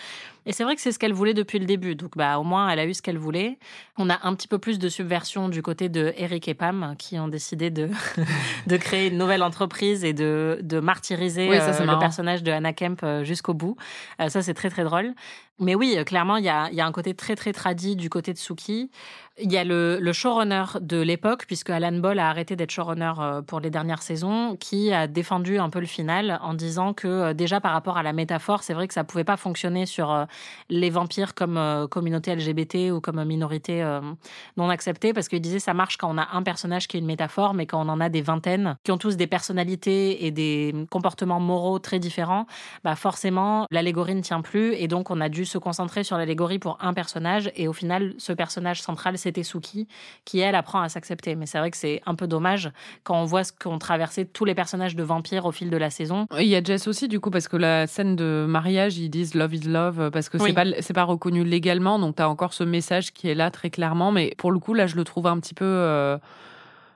[0.47, 1.95] Et c'est vrai que c'est ce qu'elle voulait depuis le début.
[1.95, 3.59] Donc, bah, au moins, elle a eu ce qu'elle voulait.
[3.97, 7.19] On a un petit peu plus de subversion du côté de Eric et Pam qui
[7.19, 7.89] ont décidé de,
[8.67, 12.51] de créer une nouvelle entreprise et de, de martyriser Oui, ça, euh, le personnage de
[12.51, 13.77] Anna Kemp euh, jusqu'au bout.
[14.21, 15.15] Euh, ça, c'est très, très drôle.
[15.59, 18.11] Mais oui, clairement, il y a, il y a un côté très, très tradit du
[18.11, 18.91] côté de Suki.
[19.39, 23.41] Il y a le, showrunner de l'époque, puisque Alan Ball a arrêté d'être showrunner euh,
[23.41, 27.33] pour les dernières saisons, qui a défendu un peu le final en disant que euh,
[27.33, 30.27] déjà par rapport à la métaphore, c'est vrai que ça pouvait pas fonctionner sur euh,
[30.69, 31.59] les vampires comme
[31.91, 33.83] communauté LGBT ou comme minorité
[34.57, 37.07] non acceptée, parce qu'il disait ça marche quand on a un personnage qui est une
[37.07, 40.75] métaphore, mais quand on en a des vingtaines qui ont tous des personnalités et des
[40.91, 42.47] comportements moraux très différents,
[42.85, 46.59] bah forcément l'allégorie ne tient plus et donc on a dû se concentrer sur l'allégorie
[46.59, 49.89] pour un personnage et au final ce personnage central c'était Suki
[50.25, 52.71] qui elle apprend à s'accepter mais c'est vrai que c'est un peu dommage
[53.05, 55.91] quand on voit ce qu'ont traversé tous les personnages de vampires au fil de la
[55.91, 59.09] saison Il y a Jess aussi, du coup, parce que la scène de mariage, ils
[59.09, 60.49] disent love is love, euh, parce que Oui.
[60.49, 63.71] c'est pas, c'est pas reconnu légalement, donc t'as encore ce message qui est là très
[63.71, 65.65] clairement, mais pour le coup, là, je le trouve un petit peu.
[65.65, 66.19] euh,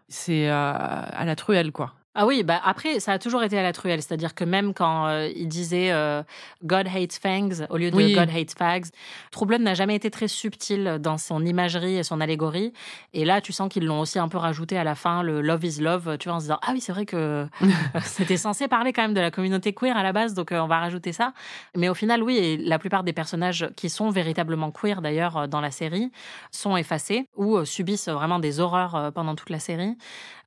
[0.09, 1.93] c'est euh, à la truelle, quoi.
[2.19, 4.01] Ah oui, bah après, ça a toujours été à la truelle.
[4.01, 6.23] C'est-à-dire que même quand euh, il disait euh,
[6.65, 8.15] God hates fangs au lieu de Oui.
[8.15, 8.87] God hates fags,
[9.33, 12.73] True Blood n'a jamais été très subtil dans son imagerie et son allégorie.
[13.13, 15.63] Et là, tu sens qu'ils l'ont aussi un peu rajouté à la fin, le love
[15.67, 17.47] is love, tu vois, en se disant Ah oui, c'est vrai que
[18.03, 20.69] c'était censé parler quand même de la communauté queer à la base, donc euh, on
[20.69, 21.35] va rajouter ça.
[21.77, 25.61] Mais au final, oui, et la plupart des personnages qui sont véritablement queer d'ailleurs dans
[25.61, 26.11] la série
[26.51, 29.99] sont effacés ou subissent vraiment des horreurs pendant toute la série.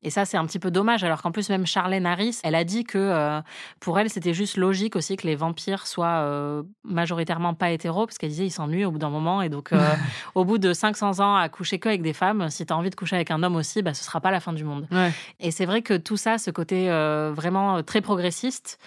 [0.02, 2.64] Et ça, c'est un petit peu dommage, alors qu'en plus, même Charlène Harris, elle a
[2.64, 3.42] dit que euh,
[3.80, 8.18] pour elle, c'était juste logique aussi que les vampires soient euh, majoritairement pas hétéros, parce
[8.18, 9.42] qu'elle disait ils s'ennuient au bout d'un moment.
[9.42, 9.80] Et donc, euh,
[10.36, 12.90] au bout de 500 ans à coucher que avec des femmes, si tu as envie
[12.90, 14.88] de coucher avec un homme aussi, bah, ce sera pas la fin du monde.
[14.92, 15.12] Ouais.
[15.40, 18.80] Et c'est vrai que tout ça, ce côté vraiment très progressiste,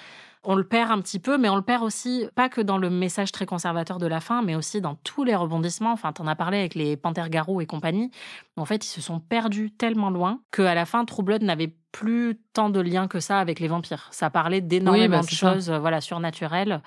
[0.45, 2.91] on le perd un petit peu, mais on le perd aussi, pas que dans le
[2.91, 5.93] message très conservateur de la fin, mais aussi dans tous les rebondissements.
[5.93, 7.29] Enfin, t'en as parlé avec les Panthères
[7.61, 8.11] et compagnie.
[8.57, 12.39] En fait, ils se sont perdus tellement loin qu'à la fin, True Blood n'avait plus
[12.55, 14.09] tant de liens que ça avec les vampires.
[14.11, 15.53] Ça parlait d'énormément Oui, bah, de c'est ça.
[15.53, 16.81] choses, euh, voilà, surnaturelles,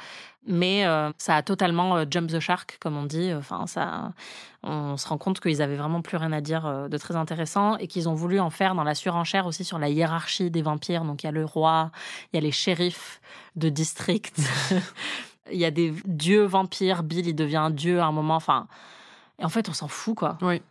[0.47, 3.32] mais euh, ça a totalement euh, jump the shark, comme on dit.
[3.34, 4.14] Enfin, ça,
[4.64, 7.78] on se rend compte qu'ils avaient vraiment plus rien à dire euh, de très intéressant
[7.78, 11.03] et qu'ils ont voulu en faire dans la surenchère aussi sur la hiérarchie des vampires.
[11.06, 11.91] Donc il y a le roi,
[12.34, 13.22] il y a les shérifs
[13.56, 14.39] de district,
[15.51, 17.03] il y a des dieux vampires.
[17.03, 18.36] Bill, il devient un dieu à un moment.
[18.36, 18.68] Enfin,
[19.39, 20.38] et en fait, on s'en fout quoi.
[20.41, 20.62] Oui.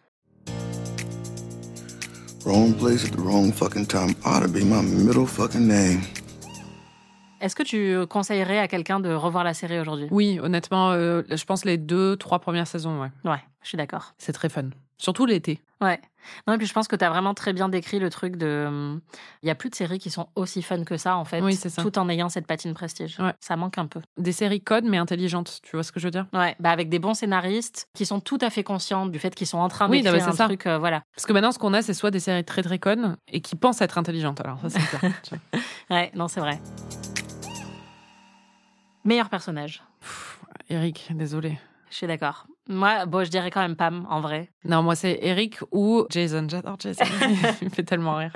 [2.46, 6.02] Wrong place at the wrong fucking time ought to be my middle fucking name.
[7.40, 10.08] Est-ce que tu conseillerais à quelqu'un de revoir la série aujourd'hui?
[10.10, 13.10] Oui, honnêtement, euh, je pense les deux, trois premières saisons, ouais.
[13.24, 14.14] Ouais, je suis d'accord.
[14.18, 14.70] C'est très fun.
[14.98, 15.60] Surtout l'été.
[15.80, 16.00] Ouais.
[16.46, 18.64] Non, et puis je pense que tu as vraiment très bien décrit le truc de.
[18.66, 19.00] hum,
[19.42, 21.42] Il y a plus de séries qui sont aussi fun que ça, en fait.
[21.42, 21.82] Oui, c'est ça.
[21.82, 23.18] Tout en ayant cette patine prestige.
[23.20, 23.34] Ouais.
[23.40, 24.00] Ça manque un peu.
[24.16, 26.26] Des séries codes, mais intelligentes, tu vois ce que je veux dire?
[26.32, 29.46] Ouais, bah avec des bons scénaristes qui sont tout à fait conscients du fait qu'ils
[29.48, 30.44] sont en train Oui, d'écrire mais un ça.
[30.46, 31.02] truc, euh, voilà.
[31.14, 33.56] Parce que maintenant, ce qu'on a, c'est soit des séries très très connes et qui
[33.56, 34.40] pensent être intelligentes.
[34.40, 35.12] Alors, ça, c'est clair.
[35.90, 36.58] Ouais, non, c'est vrai.
[39.04, 39.82] Meilleur personnage.
[40.70, 41.58] Eric, désolé.
[41.90, 42.46] Je suis d'accord.
[42.68, 44.50] Moi, bon, je dirais quand même Pam, en vrai.
[44.64, 46.46] Non, moi, c'est Eric ou Jason.
[46.48, 47.04] J'adore Jason.
[47.60, 48.32] Il me fait tellement rire.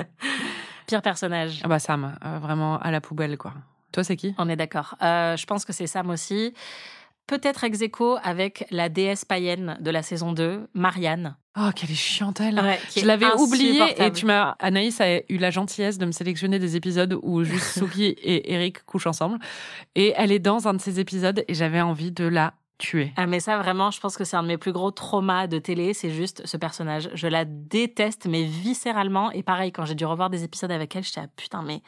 [0.87, 1.61] Pire personnage.
[1.65, 3.55] Ah bah, Sam, euh, vraiment à la poubelle, quoi.
[3.93, 4.35] Toi, c'est qui?
[4.39, 4.97] On est d'accord.
[5.03, 6.53] Euh, je pense que c'est Sam aussi.
[7.27, 11.37] Peut-être ex aequo avec la déesse païenne de la saison 2, Marianne.
[11.59, 12.59] Oh, quelle est chiante elle.
[12.59, 16.59] Ouais, Je l'avais oublié et tu m'as Anaïs a eu la gentillesse de me sélectionner
[16.59, 19.39] des épisodes où juste Suki et Eric couchent ensemble
[19.95, 22.55] et elle est dans un de ces épisodes et j'avais envie de la
[23.17, 25.59] Ah mais ça vraiment, je pense que c'est un de mes plus gros traumas de
[25.59, 27.11] télé, c'est juste ce personnage.
[27.15, 31.03] Je la déteste mais viscéralement et pareil quand j'ai dû revoir des épisodes avec elle,
[31.03, 31.83] j'étais ah, putain mais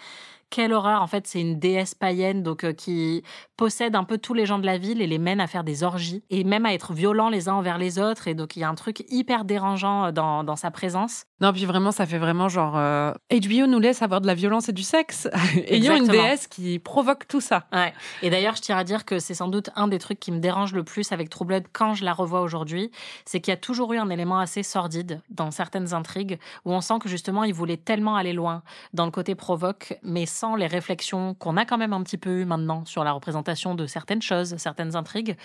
[0.51, 3.23] quelle horreur en fait, c'est une déesse païenne donc euh, qui
[3.57, 5.83] possède un peu tous les gens de la ville et les mène à faire des
[5.83, 8.65] orgies et même à être violents les uns envers les autres et donc il y
[8.65, 11.25] a un truc hyper dérangeant euh, dans, dans sa présence.
[11.41, 14.69] Non, puis vraiment ça fait vraiment genre euh, HBO nous laisse avoir de la violence
[14.69, 15.29] et du sexe.
[15.69, 17.67] Ayant une déesse qui provoque tout ça.
[17.73, 17.95] Ouais.
[18.23, 20.39] Et d'ailleurs, je tiens à dire que c'est sans doute un des trucs qui me
[20.39, 22.91] dérange le plus avec True Blood quand je la revois aujourd'hui,
[23.25, 26.81] c'est qu'il y a toujours eu un élément assez sordide dans certaines intrigues où on
[26.81, 31.35] sent que justement ils voulaient tellement aller loin dans le côté provoque, mais les réflexions
[31.35, 34.57] qu'on a quand même un petit peu eu maintenant sur la représentation de certaines choses,
[34.57, 35.37] certaines intrigues,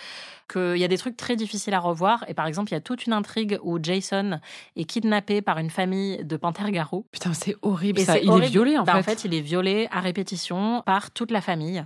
[0.52, 2.24] qu'il y a des trucs très difficiles à revoir.
[2.28, 4.40] Et par exemple, il y a toute une intrigue où Jason
[4.76, 7.06] est kidnappé par une famille de panthères-garous.
[7.12, 8.18] Putain, c'est horrible Et ça.
[8.18, 8.46] Il est horrible.
[8.46, 8.98] violé en Bah, fait.
[8.98, 11.84] En fait, il est violé à répétition par toute la famille.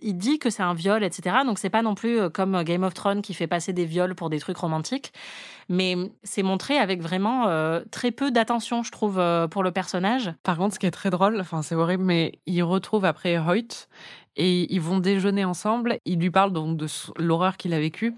[0.00, 1.38] Il dit que c'est un viol, etc.
[1.44, 4.14] Donc c'est pas non plus euh, comme Game of Thrones qui fait passer des viols
[4.14, 5.12] pour des trucs romantiques,
[5.68, 10.32] mais c'est montré avec vraiment euh, très peu d'attention, je trouve, euh, pour le personnage.
[10.42, 13.88] Par contre, ce qui est très drôle, enfin c'est horrible, mais il retrouve après Hoyt
[14.36, 15.98] et ils vont déjeuner ensemble.
[16.04, 16.86] Il lui parle donc de
[17.18, 18.14] l'horreur qu'il a vécue.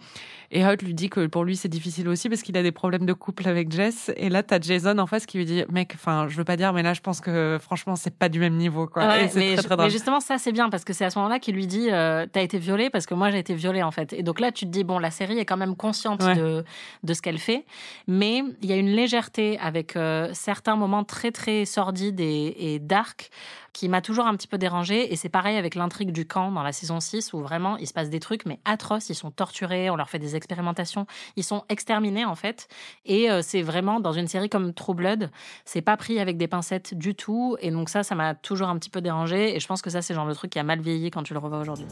[0.51, 3.05] Et Hoyt lui dit que pour lui c'est difficile aussi parce qu'il a des problèmes
[3.05, 4.11] de couple avec Jess.
[4.17, 6.73] Et là, t'as Jason en face qui lui dit, mec, enfin je veux pas dire,
[6.73, 9.07] mais là je pense que franchement c'est pas du même niveau quoi.
[9.07, 11.39] Ouais, et mais, très mais justement, ça c'est bien parce que c'est à ce moment-là
[11.39, 14.13] qu'il lui dit euh, T'as été violée parce que moi j'ai été violée en fait.
[14.15, 16.35] Et donc là, tu te dis Bon, la série est quand même consciente Ouais.
[16.35, 16.65] de,
[17.05, 17.65] de ce qu'elle fait,
[18.07, 22.79] mais il y a une légèreté avec euh, certains moments très très sordides et, et
[22.79, 23.31] dark
[23.79, 25.13] qui m'a toujours un petit peu dérangée.
[25.13, 27.93] Et c'est pareil avec l'intrigue du camp dans la saison 6 où vraiment il se
[27.93, 29.09] passe des trucs, mais atroces.
[29.09, 31.07] Ils sont torturés, on leur fait des expérimentations,
[31.37, 32.67] ils sont exterminés en fait.
[33.07, 35.31] Et euh, c'est vraiment dans une série comme True Blood,
[35.65, 37.57] c'est pas pris avec des pincettes du tout.
[37.61, 39.55] Et donc ça, ça m'a toujours un petit peu dérangé.
[39.55, 41.23] Et je pense que ça, c'est le genre de truc qui a mal vieilli quand
[41.23, 41.87] tu le revois aujourd'hui.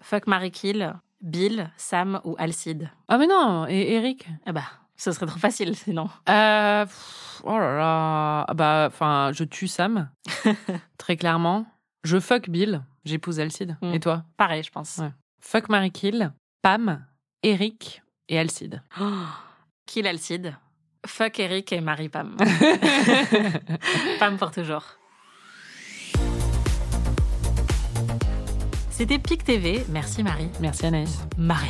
[0.00, 2.90] Fuck Mary Kill, Bill, Sam ou Alcide?
[3.06, 4.26] Ah mais non, et Eric?
[4.44, 4.64] Ah bah,
[4.96, 6.08] ce serait trop facile sinon.
[6.28, 8.44] Euh, pff, oh là là.
[8.48, 10.10] Ah Bah, enfin, je tue Sam,
[10.98, 11.66] très clairement.
[12.04, 13.76] Je fuck Bill, j'épouse Alcide.
[13.82, 13.94] Mm.
[13.94, 14.24] Et toi?
[14.36, 14.98] Pareil, je pense.
[14.98, 15.12] Ouais.
[15.40, 16.32] Fuck Marie Kill,
[16.62, 17.04] Pam,
[17.42, 18.82] Eric et Alcide.
[19.86, 20.56] Kill Alcide.
[21.06, 22.36] Fuck Eric et Marie Pam.
[24.18, 24.82] Pam pour toujours.
[28.90, 29.84] C'était PIC TV.
[29.90, 30.48] Merci Marie.
[30.58, 31.20] Merci Anaïs.
[31.36, 31.68] Marie.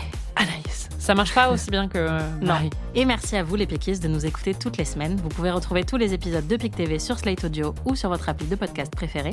[1.07, 2.55] Ça marche pas aussi bien que euh, Non.
[2.97, 5.15] Et merci à vous les Pikistes de nous écouter toutes les semaines.
[5.15, 8.29] Vous pouvez retrouver tous les épisodes de PIC TV sur Slate Audio ou sur votre
[8.29, 9.33] appli de podcast préféré.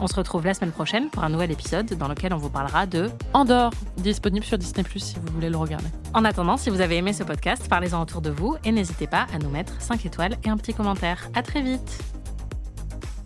[0.00, 2.86] On se retrouve la semaine prochaine pour un nouvel épisode dans lequel on vous parlera
[2.86, 3.10] de...
[3.34, 5.88] Andorre, disponible sur Disney Plus si vous voulez le regarder.
[6.14, 9.26] En attendant, si vous avez aimé ce podcast, parlez-en autour de vous et n'hésitez pas
[9.34, 11.28] à nous mettre 5 étoiles et un petit commentaire.
[11.34, 11.98] À très vite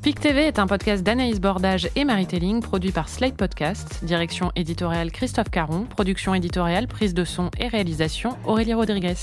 [0.04, 4.52] PIC TV est un podcast d'Anaïs Bordage et Marie Telling, produit par Slate Podcast, direction
[4.54, 9.14] éditoriale Christophe Caron, production éditoriale, prise de son et réalisation Aurélie Rodriguez.